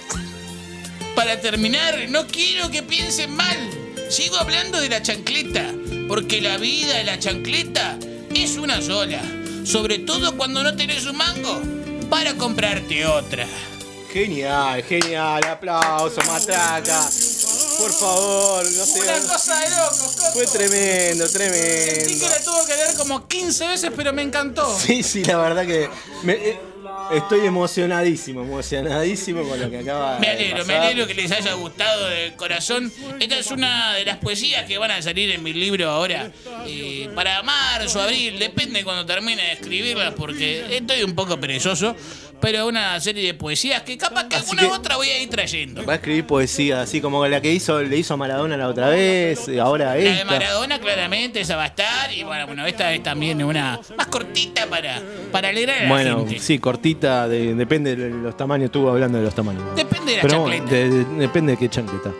[1.14, 3.77] Para terminar, no quiero que piensen mal.
[4.08, 5.72] Sigo hablando de la chancleta,
[6.08, 7.98] porque la vida de la chancleta
[8.34, 9.20] es una sola.
[9.64, 11.60] Sobre todo cuando no tenés un mango
[12.08, 13.46] para comprarte otra.
[14.12, 15.44] Genial, genial.
[15.44, 17.06] Aplauso, matraca.
[17.78, 19.00] Por favor, no sé.
[19.00, 20.32] Una cosa de locos, Coco.
[20.32, 22.24] Fue tremendo, Sentí tremendo.
[22.24, 24.76] que la tuvo que leer como 15 veces, pero me encantó.
[24.78, 25.88] Sí, sí, la verdad que.
[26.24, 26.60] me- eh,
[27.12, 30.82] Estoy emocionadísimo, emocionadísimo con lo que acaba Me de alegro, me pasar.
[30.82, 32.92] alegro que les haya gustado de corazón.
[33.18, 36.30] Esta es una de las poesías que van a salir en mi libro ahora.
[36.66, 41.94] eh, para marzo, abril, depende cuando termine de escribirlas, porque estoy un poco perezoso.
[42.40, 45.84] Pero una serie de poesías que capaz que alguna que- otra voy a ir trayendo.
[45.84, 49.48] Va a escribir poesía, así como la que hizo, le hizo Maradona la otra vez,
[49.48, 50.24] y ahora La de esta.
[50.24, 52.12] Maradona, claramente, esa va a estar.
[52.12, 55.02] Y bueno, bueno, esta es también una más cortita para,
[55.32, 56.38] para alegrar a la Bueno, gente.
[56.38, 59.62] sí, cortita, de- depende de los tamaños, estuvo hablando de los tamaños.
[59.76, 60.64] Depende de la Pero chancleta.
[60.64, 62.10] bueno, de- de- depende de qué chanqueta.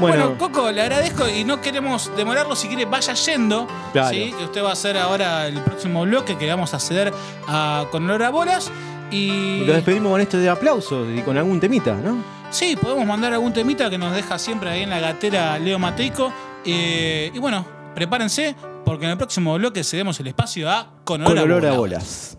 [0.00, 2.54] Bueno, Bueno, Coco, le agradezco y no queremos demorarlo.
[2.54, 3.66] Si quiere, vaya yendo.
[3.92, 4.10] Claro.
[4.10, 4.32] ¿sí?
[4.38, 7.12] Que usted va a hacer ahora el próximo bloque que vamos a ceder
[7.48, 8.70] a, con olor a bolas.
[9.10, 9.64] Y.
[9.66, 12.22] lo despedimos con esto de aplausos y con algún temita, ¿no?
[12.50, 16.32] Sí, podemos mandar algún temita que nos deja siempre ahí en la gatera Leo Mateico.
[16.64, 17.64] Eh, y bueno,
[17.94, 21.70] prepárense porque en el próximo bloque cedemos el espacio a Con olor, Con olor a
[21.72, 22.38] a bolas.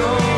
[0.00, 0.29] Criterios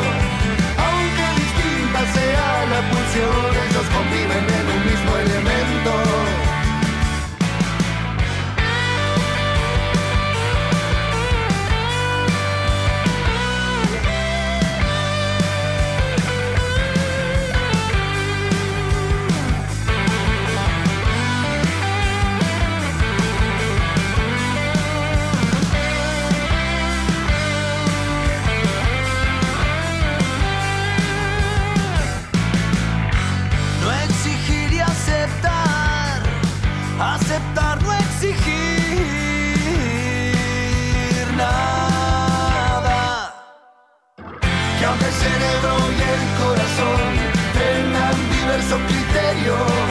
[44.92, 47.12] Aunque el cerebro y el corazón.
[47.56, 49.81] Tengan diversos criterios,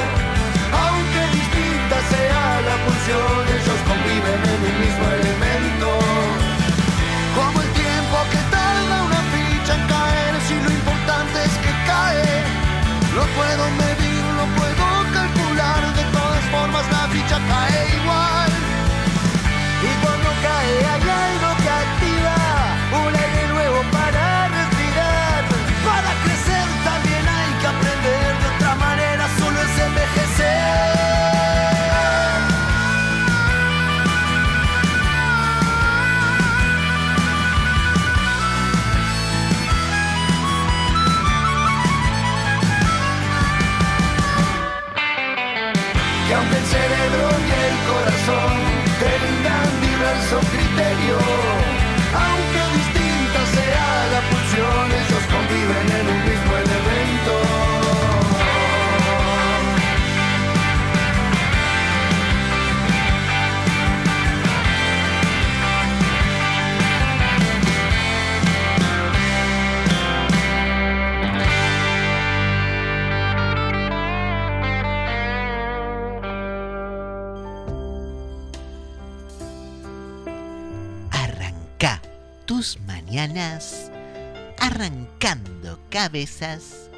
[85.21, 86.89] arrancando cabezas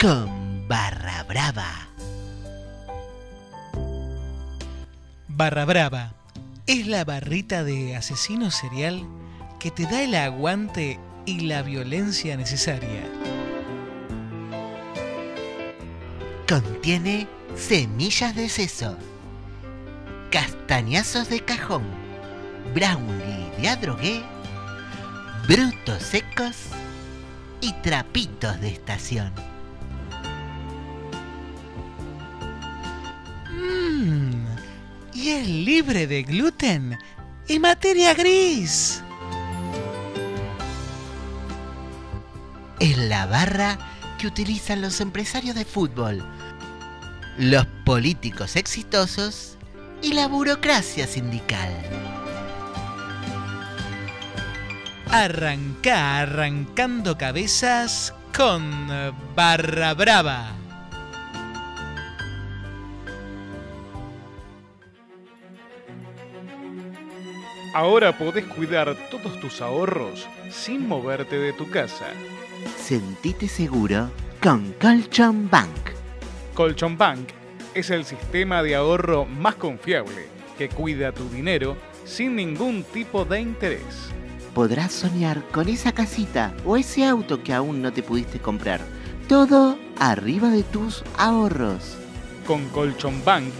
[0.00, 1.88] con barra brava.
[5.28, 6.14] Barra Brava
[6.66, 9.06] es la barrita de asesino serial
[9.60, 13.04] que te da el aguante y la violencia necesaria.
[16.48, 18.96] Contiene semillas de seso,
[20.30, 21.84] castañazos de cajón,
[22.74, 24.22] brownie de adrogué,
[25.46, 26.56] brutos secos
[27.66, 29.32] y trapitos de estación.
[33.50, 34.46] Mmm,
[35.12, 36.96] y es libre de gluten
[37.48, 39.02] y materia gris.
[42.78, 43.76] Es la barra
[44.18, 46.24] que utilizan los empresarios de fútbol,
[47.36, 49.58] los políticos exitosos
[50.02, 51.72] y la burocracia sindical.
[55.10, 58.86] Arranca arrancando cabezas con
[59.34, 60.52] Barra Brava.
[67.72, 72.06] Ahora podés cuidar todos tus ahorros sin moverte de tu casa.
[72.76, 74.10] Sentite seguro
[74.42, 75.90] con Colchon Bank.
[76.54, 77.28] Colchon Bank
[77.74, 80.26] es el sistema de ahorro más confiable
[80.56, 84.10] que cuida tu dinero sin ningún tipo de interés.
[84.56, 88.80] Podrás soñar con esa casita o ese auto que aún no te pudiste comprar.
[89.28, 91.98] Todo arriba de tus ahorros.
[92.46, 93.52] Con Colchon Bank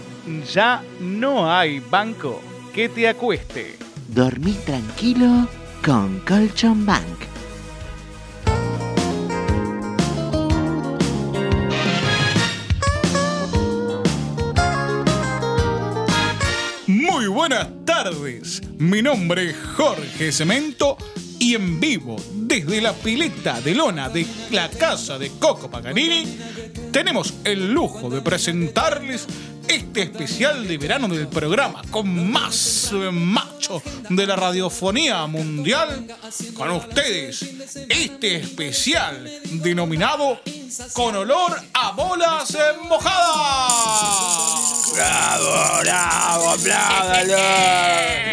[0.51, 2.41] ya no hay banco
[2.73, 3.77] que te acueste.
[4.07, 5.47] Dormí tranquilo
[5.85, 7.36] con Colchon Bank.
[17.27, 18.61] Buenas tardes.
[18.77, 20.97] Mi nombre es Jorge Cemento
[21.39, 26.25] y en vivo desde la pileta de lona de la casa de Coco Paganini
[26.91, 29.27] tenemos el lujo de presentarles
[29.67, 36.07] este especial de verano del programa con más macho de la radiofonía mundial.
[36.55, 37.43] Con ustedes,
[37.89, 39.29] este especial
[39.61, 40.39] denominado
[40.93, 42.57] Con olor a bolas
[42.89, 43.37] mojadas.
[44.95, 47.37] ¡Bravo, bravo, apláudalo!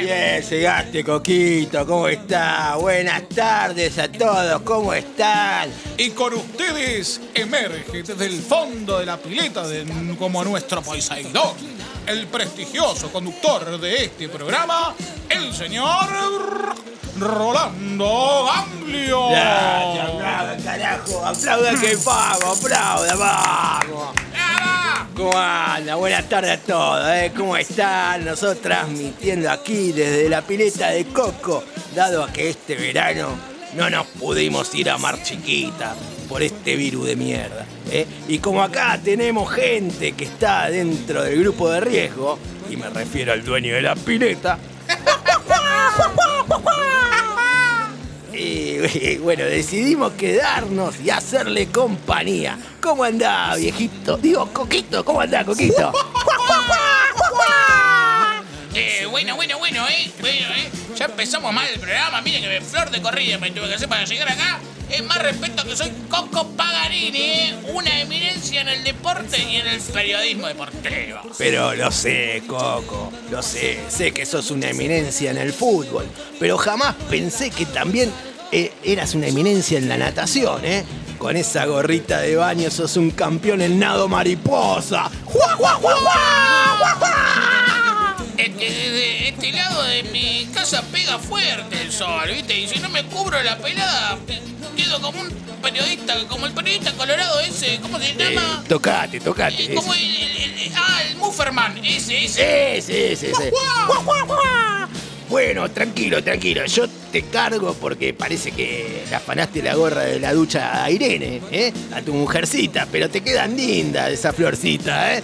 [0.00, 2.76] Bien, llegaste, Coquito, ¿cómo está?
[2.76, 5.70] Buenas tardes a todos, ¿cómo están?
[5.96, 9.84] Y con ustedes emerge desde el fondo de la pileta de-
[10.18, 11.52] como nuestro Poseidón,
[12.06, 14.94] el prestigioso conductor de este programa,
[15.28, 16.74] el señor
[17.18, 19.30] Rolando Ganglio.
[19.30, 24.14] Gracias, aplauda, carajo, aplauda que vamos, aplauda, vamos.
[25.16, 25.94] ¿Cómo anda?
[25.94, 27.32] Buenas tardes a todos, ¿eh?
[27.36, 28.24] ¿Cómo están?
[28.24, 31.62] Nosotros transmitiendo aquí desde la pileta de Coco,
[31.94, 33.28] dado a que este verano
[33.74, 35.94] no nos pudimos ir a Mar Chiquita
[36.28, 37.66] por este virus de mierda.
[37.90, 38.06] ¿eh?
[38.28, 42.38] Y como acá tenemos gente que está dentro del grupo de riesgo,
[42.70, 44.58] y me refiero al dueño de la pileta,
[48.32, 52.58] y, bueno, decidimos quedarnos y hacerle compañía.
[52.80, 54.16] ¿Cómo andá, viejito?
[54.16, 55.92] Digo, Coquito, ¿cómo andá, Coquito?
[58.74, 60.10] Eh, bueno, bueno, bueno, eh.
[60.20, 60.68] Bueno, eh.
[60.96, 62.20] Ya empezamos mal el programa.
[62.22, 64.58] Miren que flor de corrida me tuve que hacer para llegar acá.
[64.94, 67.54] Es más respeto que soy Coco Paganini, eh.
[67.72, 71.20] Una eminencia en el deporte y en el periodismo deportivo.
[71.36, 73.80] Pero lo sé, Coco, lo sé.
[73.88, 76.06] Sé que sos una eminencia en el fútbol,
[76.38, 78.12] pero jamás pensé que también
[78.52, 80.84] eh, eras una eminencia en la natación, ¿eh?
[81.18, 85.10] Con esa gorrita de baño sos un campeón en nado mariposa.
[85.24, 86.76] ¡Juá, juá, juá, juá!
[86.78, 87.83] ¡Juá, juá!
[88.36, 92.58] Este, de este lado de mi casa pega fuerte el sol, ¿viste?
[92.58, 94.18] Y si no me cubro la pelada,
[94.76, 95.30] quedo como un
[95.62, 98.62] periodista, como el periodista colorado ese, ¿cómo se llama?
[98.64, 99.64] Eh, tocate, tocate.
[99.72, 102.76] Eh, como el, el- el- ah, el Mufferman, ese, ese.
[102.78, 103.52] Ese, ese, ese.
[105.28, 106.64] Bueno, tranquilo, tranquilo.
[106.66, 111.40] Yo te cargo porque parece que le afanaste la gorra de la ducha a Irene,
[111.50, 111.72] ¿eh?
[111.94, 115.22] A tu mujercita, pero te quedan lindas esa florcita, ¿eh?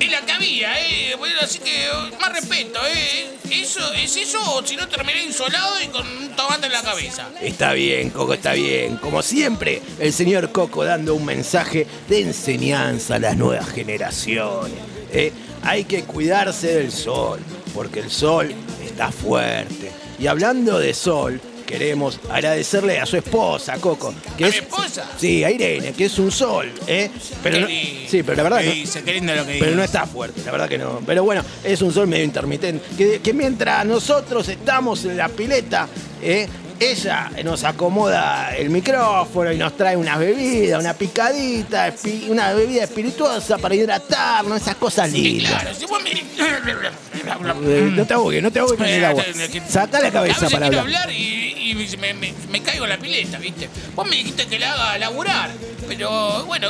[0.00, 1.14] Es la que había, eh.
[1.18, 1.88] Bueno, así que
[2.20, 3.32] más respeto, eh.
[3.50, 7.28] Eso, es eso o si no terminé insolado y con un tomate en la cabeza.
[7.40, 8.96] Está bien, Coco, está bien.
[8.96, 14.78] Como siempre, el señor Coco dando un mensaje de enseñanza a las nuevas generaciones.
[15.12, 15.32] ¿eh?
[15.66, 17.40] Hay que cuidarse del sol,
[17.74, 18.52] porque el sol
[18.84, 19.90] está fuerte.
[20.18, 24.14] Y hablando de sol, queremos agradecerle a su esposa, Coco.
[24.38, 25.10] Que ¿A es, mi esposa?
[25.18, 27.10] Sí, a Irene, que es un sol, ¿eh?
[27.42, 29.02] Pero no- sí, pero la verdad ¿Qué no- dice?
[29.02, 29.76] Qué lindo lo que pero dice.
[29.76, 31.00] no está fuerte, la verdad que no.
[31.04, 32.84] Pero bueno, es un sol medio intermitente.
[32.96, 35.88] Que, que mientras nosotros estamos en la pileta,
[36.22, 36.46] ¿eh?
[36.80, 41.92] Ella nos acomoda el micrófono y nos trae unas bebidas, una picadita,
[42.28, 45.50] una bebida espirituosa para hidratarnos, esas cosas Sí, lindas.
[45.62, 46.10] claro, si vos me...
[46.10, 49.24] Eh, no te ahogues, no te ahogues con el agua.
[49.68, 51.02] Saca la cabeza para quiero hablar.
[51.04, 53.68] hablar y, y me, me- me caigo en la pileta, ¿viste?
[53.94, 55.50] Vos me dijiste que la haga laburar,
[55.86, 56.68] pero bueno,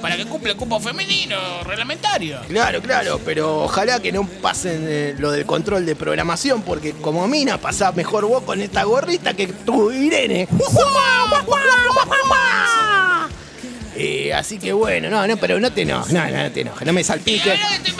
[0.00, 2.40] para que cumpla el cupo femenino reglamentario.
[2.48, 7.26] Claro, claro, pero ojalá que no pasen eh, lo del control de programación, porque como
[7.28, 10.48] mina pasás mejor vos con esta gorrita que tú, Irene.
[13.96, 16.86] Eh, así que bueno, no, no, pero no te enojes, no, no, no te enojes,
[16.86, 17.58] no me salpiques,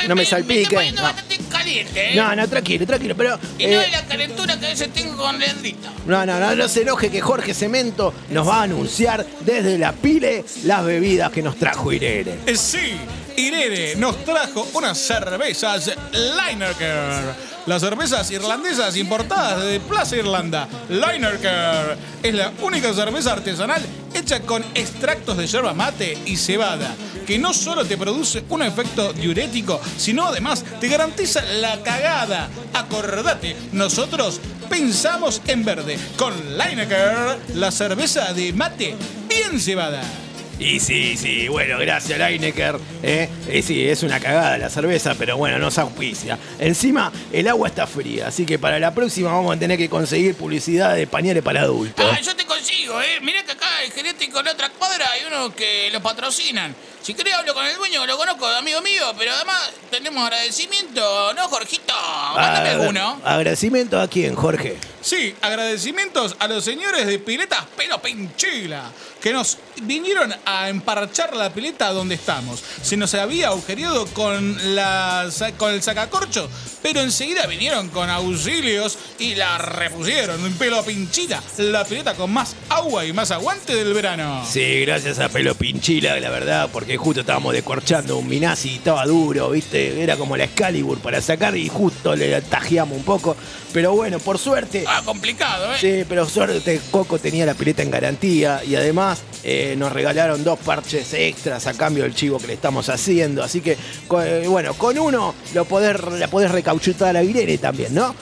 [0.09, 0.93] no me salpiques.
[0.95, 1.03] No,
[1.49, 2.17] caliente, ¿eh?
[2.17, 5.17] no, no, tranquilo, tranquilo, pero Y no eh, es la calentura que a veces tengo
[5.17, 5.89] con Leandrito.
[6.07, 9.93] no, no, no, no se enoje que Jorge Cemento nos va a anunciar desde la
[9.93, 12.39] pile las bebidas que nos trajo Irene.
[12.47, 12.97] Eh, Sí,
[13.37, 20.69] Irene nos trajo unas cervezas Lineker las cervezas irlandesas importadas de Plaza Irlanda.
[20.89, 23.83] Linerker es la única cerveza artesanal
[24.15, 26.95] hecha con extractos de yerba mate y cebada,
[27.27, 32.49] que no solo te produce un efecto diurético, sino además te garantiza la cagada.
[32.73, 35.99] Acordate, nosotros pensamos en verde.
[36.17, 38.95] Con Lineker, la cerveza de mate
[39.29, 40.03] bien cebada.
[40.59, 42.77] Y sí, sí, bueno, gracias Lineker.
[43.03, 43.29] ¿eh?
[43.63, 46.39] Sí, es una cagada la cerveza, pero bueno, nos auspicia.
[46.59, 50.35] Encima, el agua está fría, así que para la próxima vamos a tener que conseguir
[50.35, 52.07] publicidad de pañales para adultos.
[52.11, 53.21] Ah, yo te consigo, ¿eh?
[53.21, 56.75] Mirá que acá el gerente con la otra cuadra hay unos que lo patrocinan.
[57.03, 61.49] Si querés hablo con el dueño, lo conozco, amigo mío, pero además tenemos agradecimiento, ¿no,
[61.49, 61.93] Jorgito?
[62.35, 63.21] Mándame alguno.
[63.23, 64.79] Agradecimiento a quién, Jorge.
[65.03, 71.53] Sí, agradecimientos a los señores de Piletas Pelo Pinchila, que nos vinieron a emparchar la
[71.53, 72.65] pileta donde estamos.
[72.83, 75.29] Se nos había agujereado con, la,
[75.59, 76.49] con el sacacorcho,
[76.81, 80.41] pero enseguida vinieron con auxilios y la repusieron.
[80.55, 84.45] Pelo Pinchila, la pileta con más agua y más aguante del verano.
[84.49, 89.05] Sí, gracias a Pelo Pinchila, la verdad, porque justo estábamos descorchando un Minasi y estaba
[89.07, 90.03] duro, ¿viste?
[90.03, 93.37] Era como la Excalibur para sacar y justo le tajeamos un poco.
[93.73, 94.85] Pero bueno, por suerte.
[94.87, 95.77] Ah, complicado, ¿eh?
[95.81, 100.59] Sí, pero suerte, Coco tenía la pileta en garantía y además eh, nos regalaron dos
[100.61, 103.43] parches extras a cambio del chivo que le estamos haciendo.
[103.43, 108.15] Así que, eh, bueno, con uno lo podés, la podés recauchutar a Irene también, ¿no?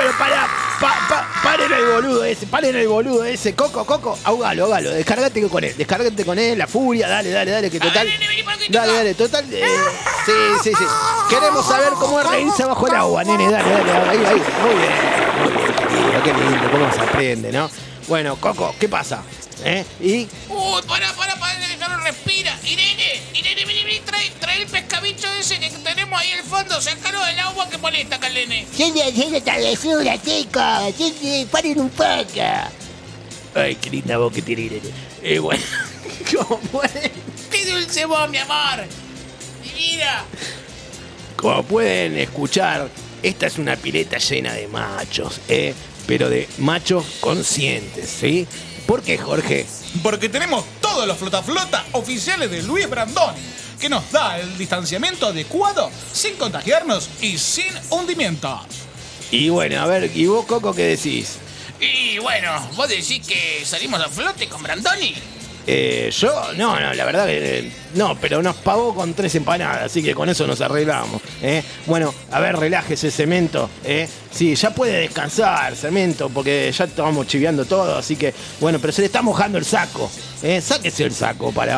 [0.00, 0.46] Pero para,
[0.80, 5.46] pa, pa- paren el boludo ese, paren el boludo ese, Coco, Coco, ahogalo, ahogalo, descargate
[5.48, 8.08] con él, descargate con él, la furia, dale, dale, dale, que total.
[8.70, 9.44] Dale, dale, total.
[9.52, 9.62] eh,
[10.24, 10.32] sí,
[10.64, 10.84] sí, sí.
[11.28, 14.42] Queremos saber cómo es reírse bajo el agua, nene, dale, dale, ahí, ahí.
[14.62, 14.92] Muy bien,
[15.42, 17.70] muy bien, qué lindo, qué lindo, cómo se aprende, ¿no?
[18.08, 19.22] Bueno, Coco, ¿qué pasa?
[19.62, 19.84] ¿Eh?
[20.00, 20.26] Y.
[20.48, 22.58] Uy, para, para, para, déjalo respira.
[22.64, 23.79] Irene, Irene, vení,
[24.20, 28.18] trae, trae el pescabicho ese que tenemos ahí al fondo, sacalo del agua que molesta,
[28.18, 28.66] Calene.
[28.74, 31.48] Sigue haciendo travesura, chicos.
[31.50, 32.40] Paren un poco.
[33.54, 34.90] Ay, qué linda voz que tiene Irene.
[35.22, 35.62] Eh, bueno,
[36.36, 37.12] ¿cómo pueden?
[37.50, 38.86] Qué dulce voz, mi amor.
[39.62, 40.24] Divina.
[41.36, 42.88] Como pueden escuchar,
[43.22, 45.74] esta es una pileta llena de machos, ¿eh?
[46.06, 48.46] Pero de machos conscientes, ¿sí?
[48.86, 49.66] ¿Por qué, Jorge?
[50.02, 53.38] Porque tenemos todos los flota-flota oficiales de Luis Brandoni,
[53.80, 58.60] que nos da el distanciamiento adecuado sin contagiarnos y sin hundimientos.
[59.30, 61.38] Y bueno, a ver, ¿y vos, Coco, qué decís?
[61.80, 65.14] Y bueno, vos decís que salimos a flote con Brandoni.
[65.66, 69.84] Eh, yo, no, no, la verdad que eh, no, pero nos pagó con tres empanadas,
[69.84, 71.22] así que con eso nos arreglamos.
[71.42, 71.62] ¿eh?
[71.86, 73.70] Bueno, a ver, relájese, Cemento.
[73.84, 74.08] ¿eh?
[74.32, 79.02] Sí, ya puede descansar, Cemento, porque ya estamos chiviando todo, así que, bueno, pero se
[79.02, 80.10] le está mojando el saco.
[80.42, 80.60] ¿eh?
[80.60, 81.74] Sáquese el saco para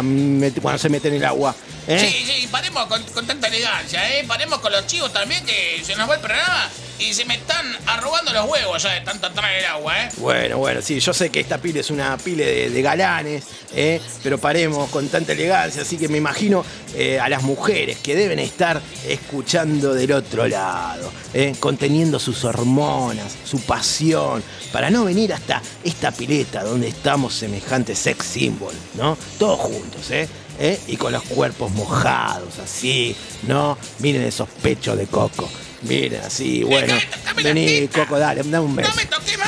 [0.60, 1.54] cuando se mete en el agua.
[1.86, 1.98] ¿eh?
[1.98, 4.24] Sí, sí, paremos con, con tanta elegancia, ¿eh?
[4.26, 7.66] Paremos con los chivos también, que se nos va el programa y se me están
[7.86, 10.08] arrugando los huevos ya de tanto entrar en el agua, ¿eh?
[10.18, 13.44] Bueno, bueno, sí, yo sé que esta pile es una pile de, de galanes,
[13.74, 14.00] ¿eh?
[14.22, 18.38] pero paremos con tanta elegancia, así que me imagino eh, a las mujeres que deben
[18.38, 21.54] estar escuchando del otro lado, ¿eh?
[21.58, 28.24] conteniendo sus hormonas, su pasión, para no venir hasta esta pileta donde estamos semejantes sex
[28.26, 29.16] symbol, ¿no?
[29.38, 30.28] Todos juntos, ¿eh?
[30.58, 30.80] ¿Eh?
[30.86, 33.78] Y con los cuerpos mojados, así, ¿no?
[34.00, 35.48] Miren esos pechos de coco.
[35.82, 36.94] Miren así, bueno.
[37.42, 38.92] Vení, Coco, dale, dame un beso.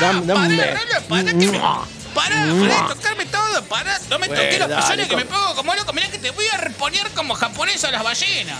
[0.01, 1.53] Dame, dame un beso.
[1.53, 1.87] Mua.
[2.15, 2.69] Pará, Mua.
[2.69, 5.75] pará de tocarme todo, pará, no me Bueno, toques los pezones que me pongo como
[5.75, 8.59] loco, mirá que te voy a reponer como japonesa a las ballenas.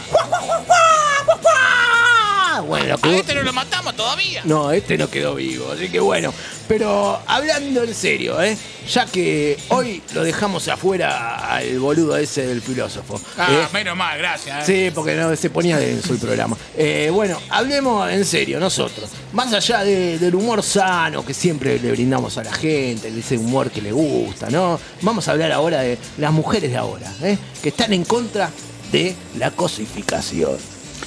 [2.47, 4.43] Ah, bueno, A este no lo matamos todavía.
[4.45, 6.33] No, este no quedó vivo, así que bueno.
[6.69, 8.57] Pero hablando en serio, ¿eh?
[8.93, 13.21] Ya que hoy lo dejamos afuera al boludo ese del filósofo.
[13.39, 13.67] Ah, ¿eh?
[13.73, 14.69] menos mal, gracias.
[14.69, 14.89] ¿eh?
[14.89, 16.57] Sí, porque no se ponía denso el programa.
[16.77, 19.09] Eh, bueno, hablemos en serio, nosotros.
[19.33, 23.37] Más allá de- del humor sano que siempre le brindamos a la gente, de ese
[23.39, 24.79] humor que le gusta, ¿no?
[25.01, 27.39] Vamos a hablar ahora de las mujeres de ahora, ¿eh?
[27.63, 28.51] Que están en contra
[28.93, 30.57] de la cosificación.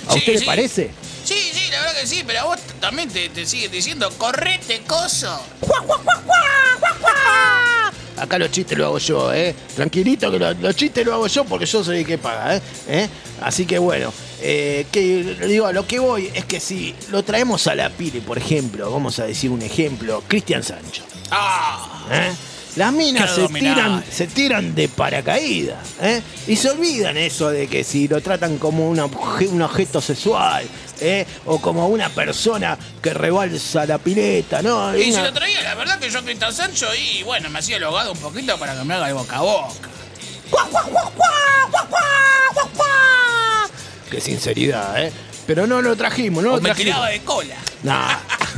[0.08, 0.90] ¿A Sí, usted le parece?
[2.00, 5.40] Que sí, pero a vos también te, te siguen diciendo, correte, coso.
[8.18, 9.54] Acá los chistes lo hago yo, ¿eh?
[9.76, 12.62] Tranquilito que lo- los chistes lo hago yo porque yo soy el que paga, ¿eh?
[12.88, 13.10] ¿Eh?
[13.42, 17.68] Así que bueno, eh, que, digo, a lo que voy es que si lo traemos
[17.68, 21.04] a la pile, por ejemplo, vamos a decir un ejemplo, Cristian Sancho.
[21.30, 22.32] Ah, ¿eh?
[22.76, 26.22] Las minas se tiran, se tiran de paracaídas, ¿eh?
[26.48, 30.64] Y se olvidan eso de que si lo tratan como obje- un objeto sexual,
[31.02, 31.26] ¿eh?
[31.46, 34.96] O como una persona que rebalsa la pileta, ¿no?
[34.98, 37.78] y si Una- lo traía, la verdad que yo Cristian Sancho y bueno, me hacía
[37.78, 39.90] el ahogado un poquito para que me haga el boca a boca.
[44.10, 45.12] Qué sinceridad, ¿eh?
[45.46, 46.94] Pero no lo trajimos, no O lo me trajimos.
[46.96, 47.56] tiraba de cola.
[47.84, 48.16] Nah.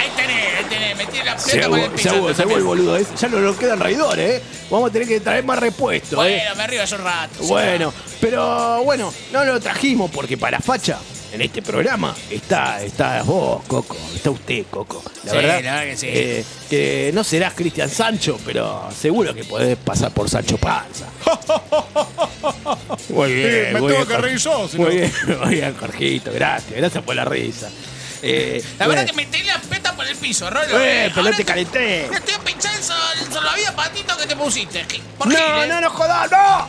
[0.00, 0.96] Ahí tenés, ahí tenés.
[0.96, 2.02] Metí la Se pelota con el piso.
[2.02, 2.96] se hago, tú se hago el boludo.
[2.96, 3.10] ese.
[3.16, 4.42] Ya no nos quedan raidores, ¿eh?
[4.70, 6.42] Vamos a tener que traer más repuestos, ¿eh?
[6.44, 7.34] Bueno, me río hace un rato.
[7.42, 7.46] sí.
[7.48, 10.98] Bueno, pero bueno, no lo trajimos porque para facha
[11.32, 15.02] en este programa está, está vos, Coco, está usted, Coco.
[15.24, 16.06] La Sí, verdad, la verdad que sí.
[16.10, 21.06] eh, que no serás Cristian Sancho, pero seguro que podés pasar por Sancho Panza.
[23.08, 23.50] Muy bien.
[23.68, 24.16] Sí, me muy tengo bien, que Jorge.
[24.28, 24.92] reír yo, si Muy no.
[24.92, 25.12] bien,
[25.44, 27.70] muy bien, Jorgito, gracias, gracias por la risa.
[28.22, 30.78] Eh, La verdad que metí la peta por el piso, Rolo.
[30.80, 32.06] Eh, pero no te calenté.
[32.10, 32.96] Me estoy pinchando el, sol-
[33.26, 34.84] el salvavidas patito que te pusiste.
[34.86, 35.00] ¿Qué?
[35.18, 35.64] ¿Por No, qué?
[35.64, 35.66] eh?
[35.68, 36.66] no, no jodas, no.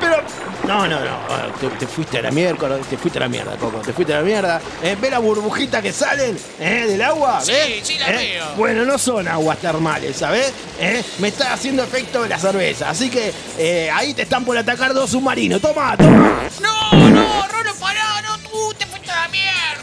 [0.00, 0.16] Pero.
[0.64, 1.10] No, no, no.
[1.28, 3.80] ah, Te, te fuiste a la mierda, te fuiste a la mierda, Coco.
[3.80, 4.62] Te fuiste a la mierda.
[4.82, 7.42] Eh, ¿Ve la burbujita que salen eh, del agua?
[7.42, 7.86] Sí, ¿Ves?
[7.86, 8.46] sí, la Eh, veo.
[8.56, 10.52] Bueno, no son aguas termales, ¿sabes?
[10.80, 12.88] Eh, Me está haciendo efecto la cerveza.
[12.88, 15.60] Así que eh, ahí te están por atacar dos submarinos.
[15.60, 16.40] Toma, toma.
[16.62, 19.73] No, no, Rolo, pará, no, tú te fuiste a la mierda.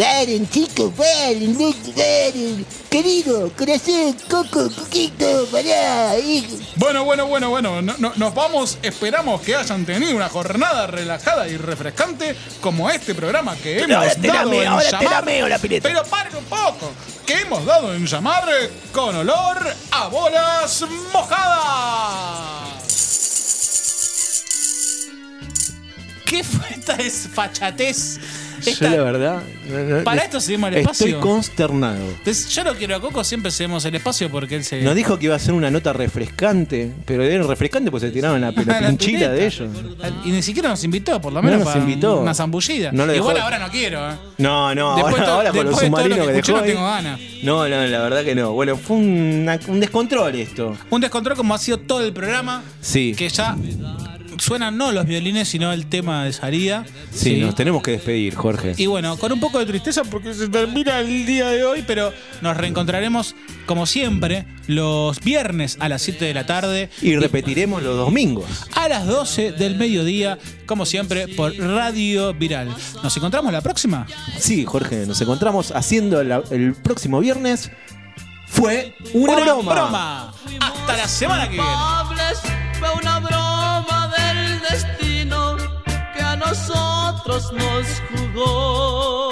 [0.00, 2.64] Paren, chicos, paren, no, paren.
[2.88, 6.18] Querido, corazón, coco, coquito, pará.
[6.18, 6.56] hijo.
[6.76, 7.82] Bueno, bueno, bueno, bueno.
[7.82, 8.78] No- no- nos vamos.
[8.82, 13.96] Esperamos que hayan tenido una jornada relajada y refrescante como este programa que Pero hemos
[13.98, 15.24] ahora te la dado meo, en ahora te la llamar.
[15.26, 15.86] meo la pileta.
[15.90, 16.92] Pero paren un poco.
[17.26, 18.48] Que hemos dado en llamar
[18.92, 20.82] con olor a bolas
[21.12, 22.70] mojadas.
[26.24, 28.18] ¿Qué fue esta desfachatez?
[28.60, 29.42] Yo la verdad.
[30.04, 31.06] Para esto seguimos el espacio.
[31.06, 32.04] Estoy consternado.
[32.18, 34.82] Entonces, yo no quiero a Coco, siempre cedemos el espacio porque él se.
[34.82, 38.40] Nos dijo que iba a ser una nota refrescante, pero era refrescante pues se tiraban
[38.40, 39.68] la, la pinchila de ellos.
[40.24, 41.60] Y ni siquiera nos invitó, por lo No menos.
[41.64, 42.20] nos para invitó.
[42.20, 42.92] Una zambullida.
[42.92, 44.14] No lo Igual ahora no quiero, ¿eh?
[44.38, 46.60] No, no, Después ahora, con los de lo submarinos que que, escuché, dejó.
[46.60, 47.20] no tengo ganas.
[47.42, 48.52] No, no, la verdad que no.
[48.52, 50.76] Bueno, fue una- un descontrol esto.
[50.90, 52.62] Un descontrol como ha sido todo el programa.
[52.80, 53.14] Sí.
[53.16, 53.56] Que ya
[54.40, 56.84] suenan no los violines, sino el tema de Saría.
[57.12, 58.74] Sí, nos tenemos que despedir, Jorge.
[58.76, 62.12] Y bueno, con un poco de tristeza porque se termina el día de hoy, pero
[62.40, 63.34] nos reencontraremos
[63.66, 66.90] como siempre los viernes a las 7 de la tarde.
[67.02, 68.46] Y repetiremos los domingos.
[68.74, 72.74] A las 12 del mediodía, como siempre, por Radio Viral.
[73.02, 74.06] ¿Nos encontramos la próxima?
[74.38, 77.70] Sí, Jorge, nos encontramos haciendo la- el próximo viernes.
[78.48, 79.74] Fue una, broma.
[79.74, 80.34] broma.
[80.60, 81.68] Hasta la semana que viene.
[86.50, 89.30] Nosotros nos jugó.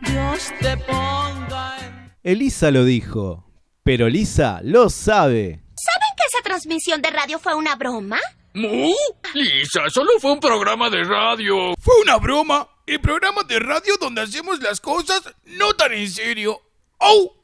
[0.00, 2.12] Dios te ponga en...
[2.24, 3.44] Elisa lo dijo,
[3.84, 5.62] pero Lisa lo sabe.
[5.76, 8.18] ¿Saben que esa transmisión de radio fue una broma?
[8.54, 8.92] ¿Mu?
[9.34, 11.74] Lisa, solo fue un programa de radio.
[11.78, 12.68] Fue una broma.
[12.84, 16.60] El programa de radio donde hacemos las cosas no tan en serio.
[16.98, 17.37] ¡Oh!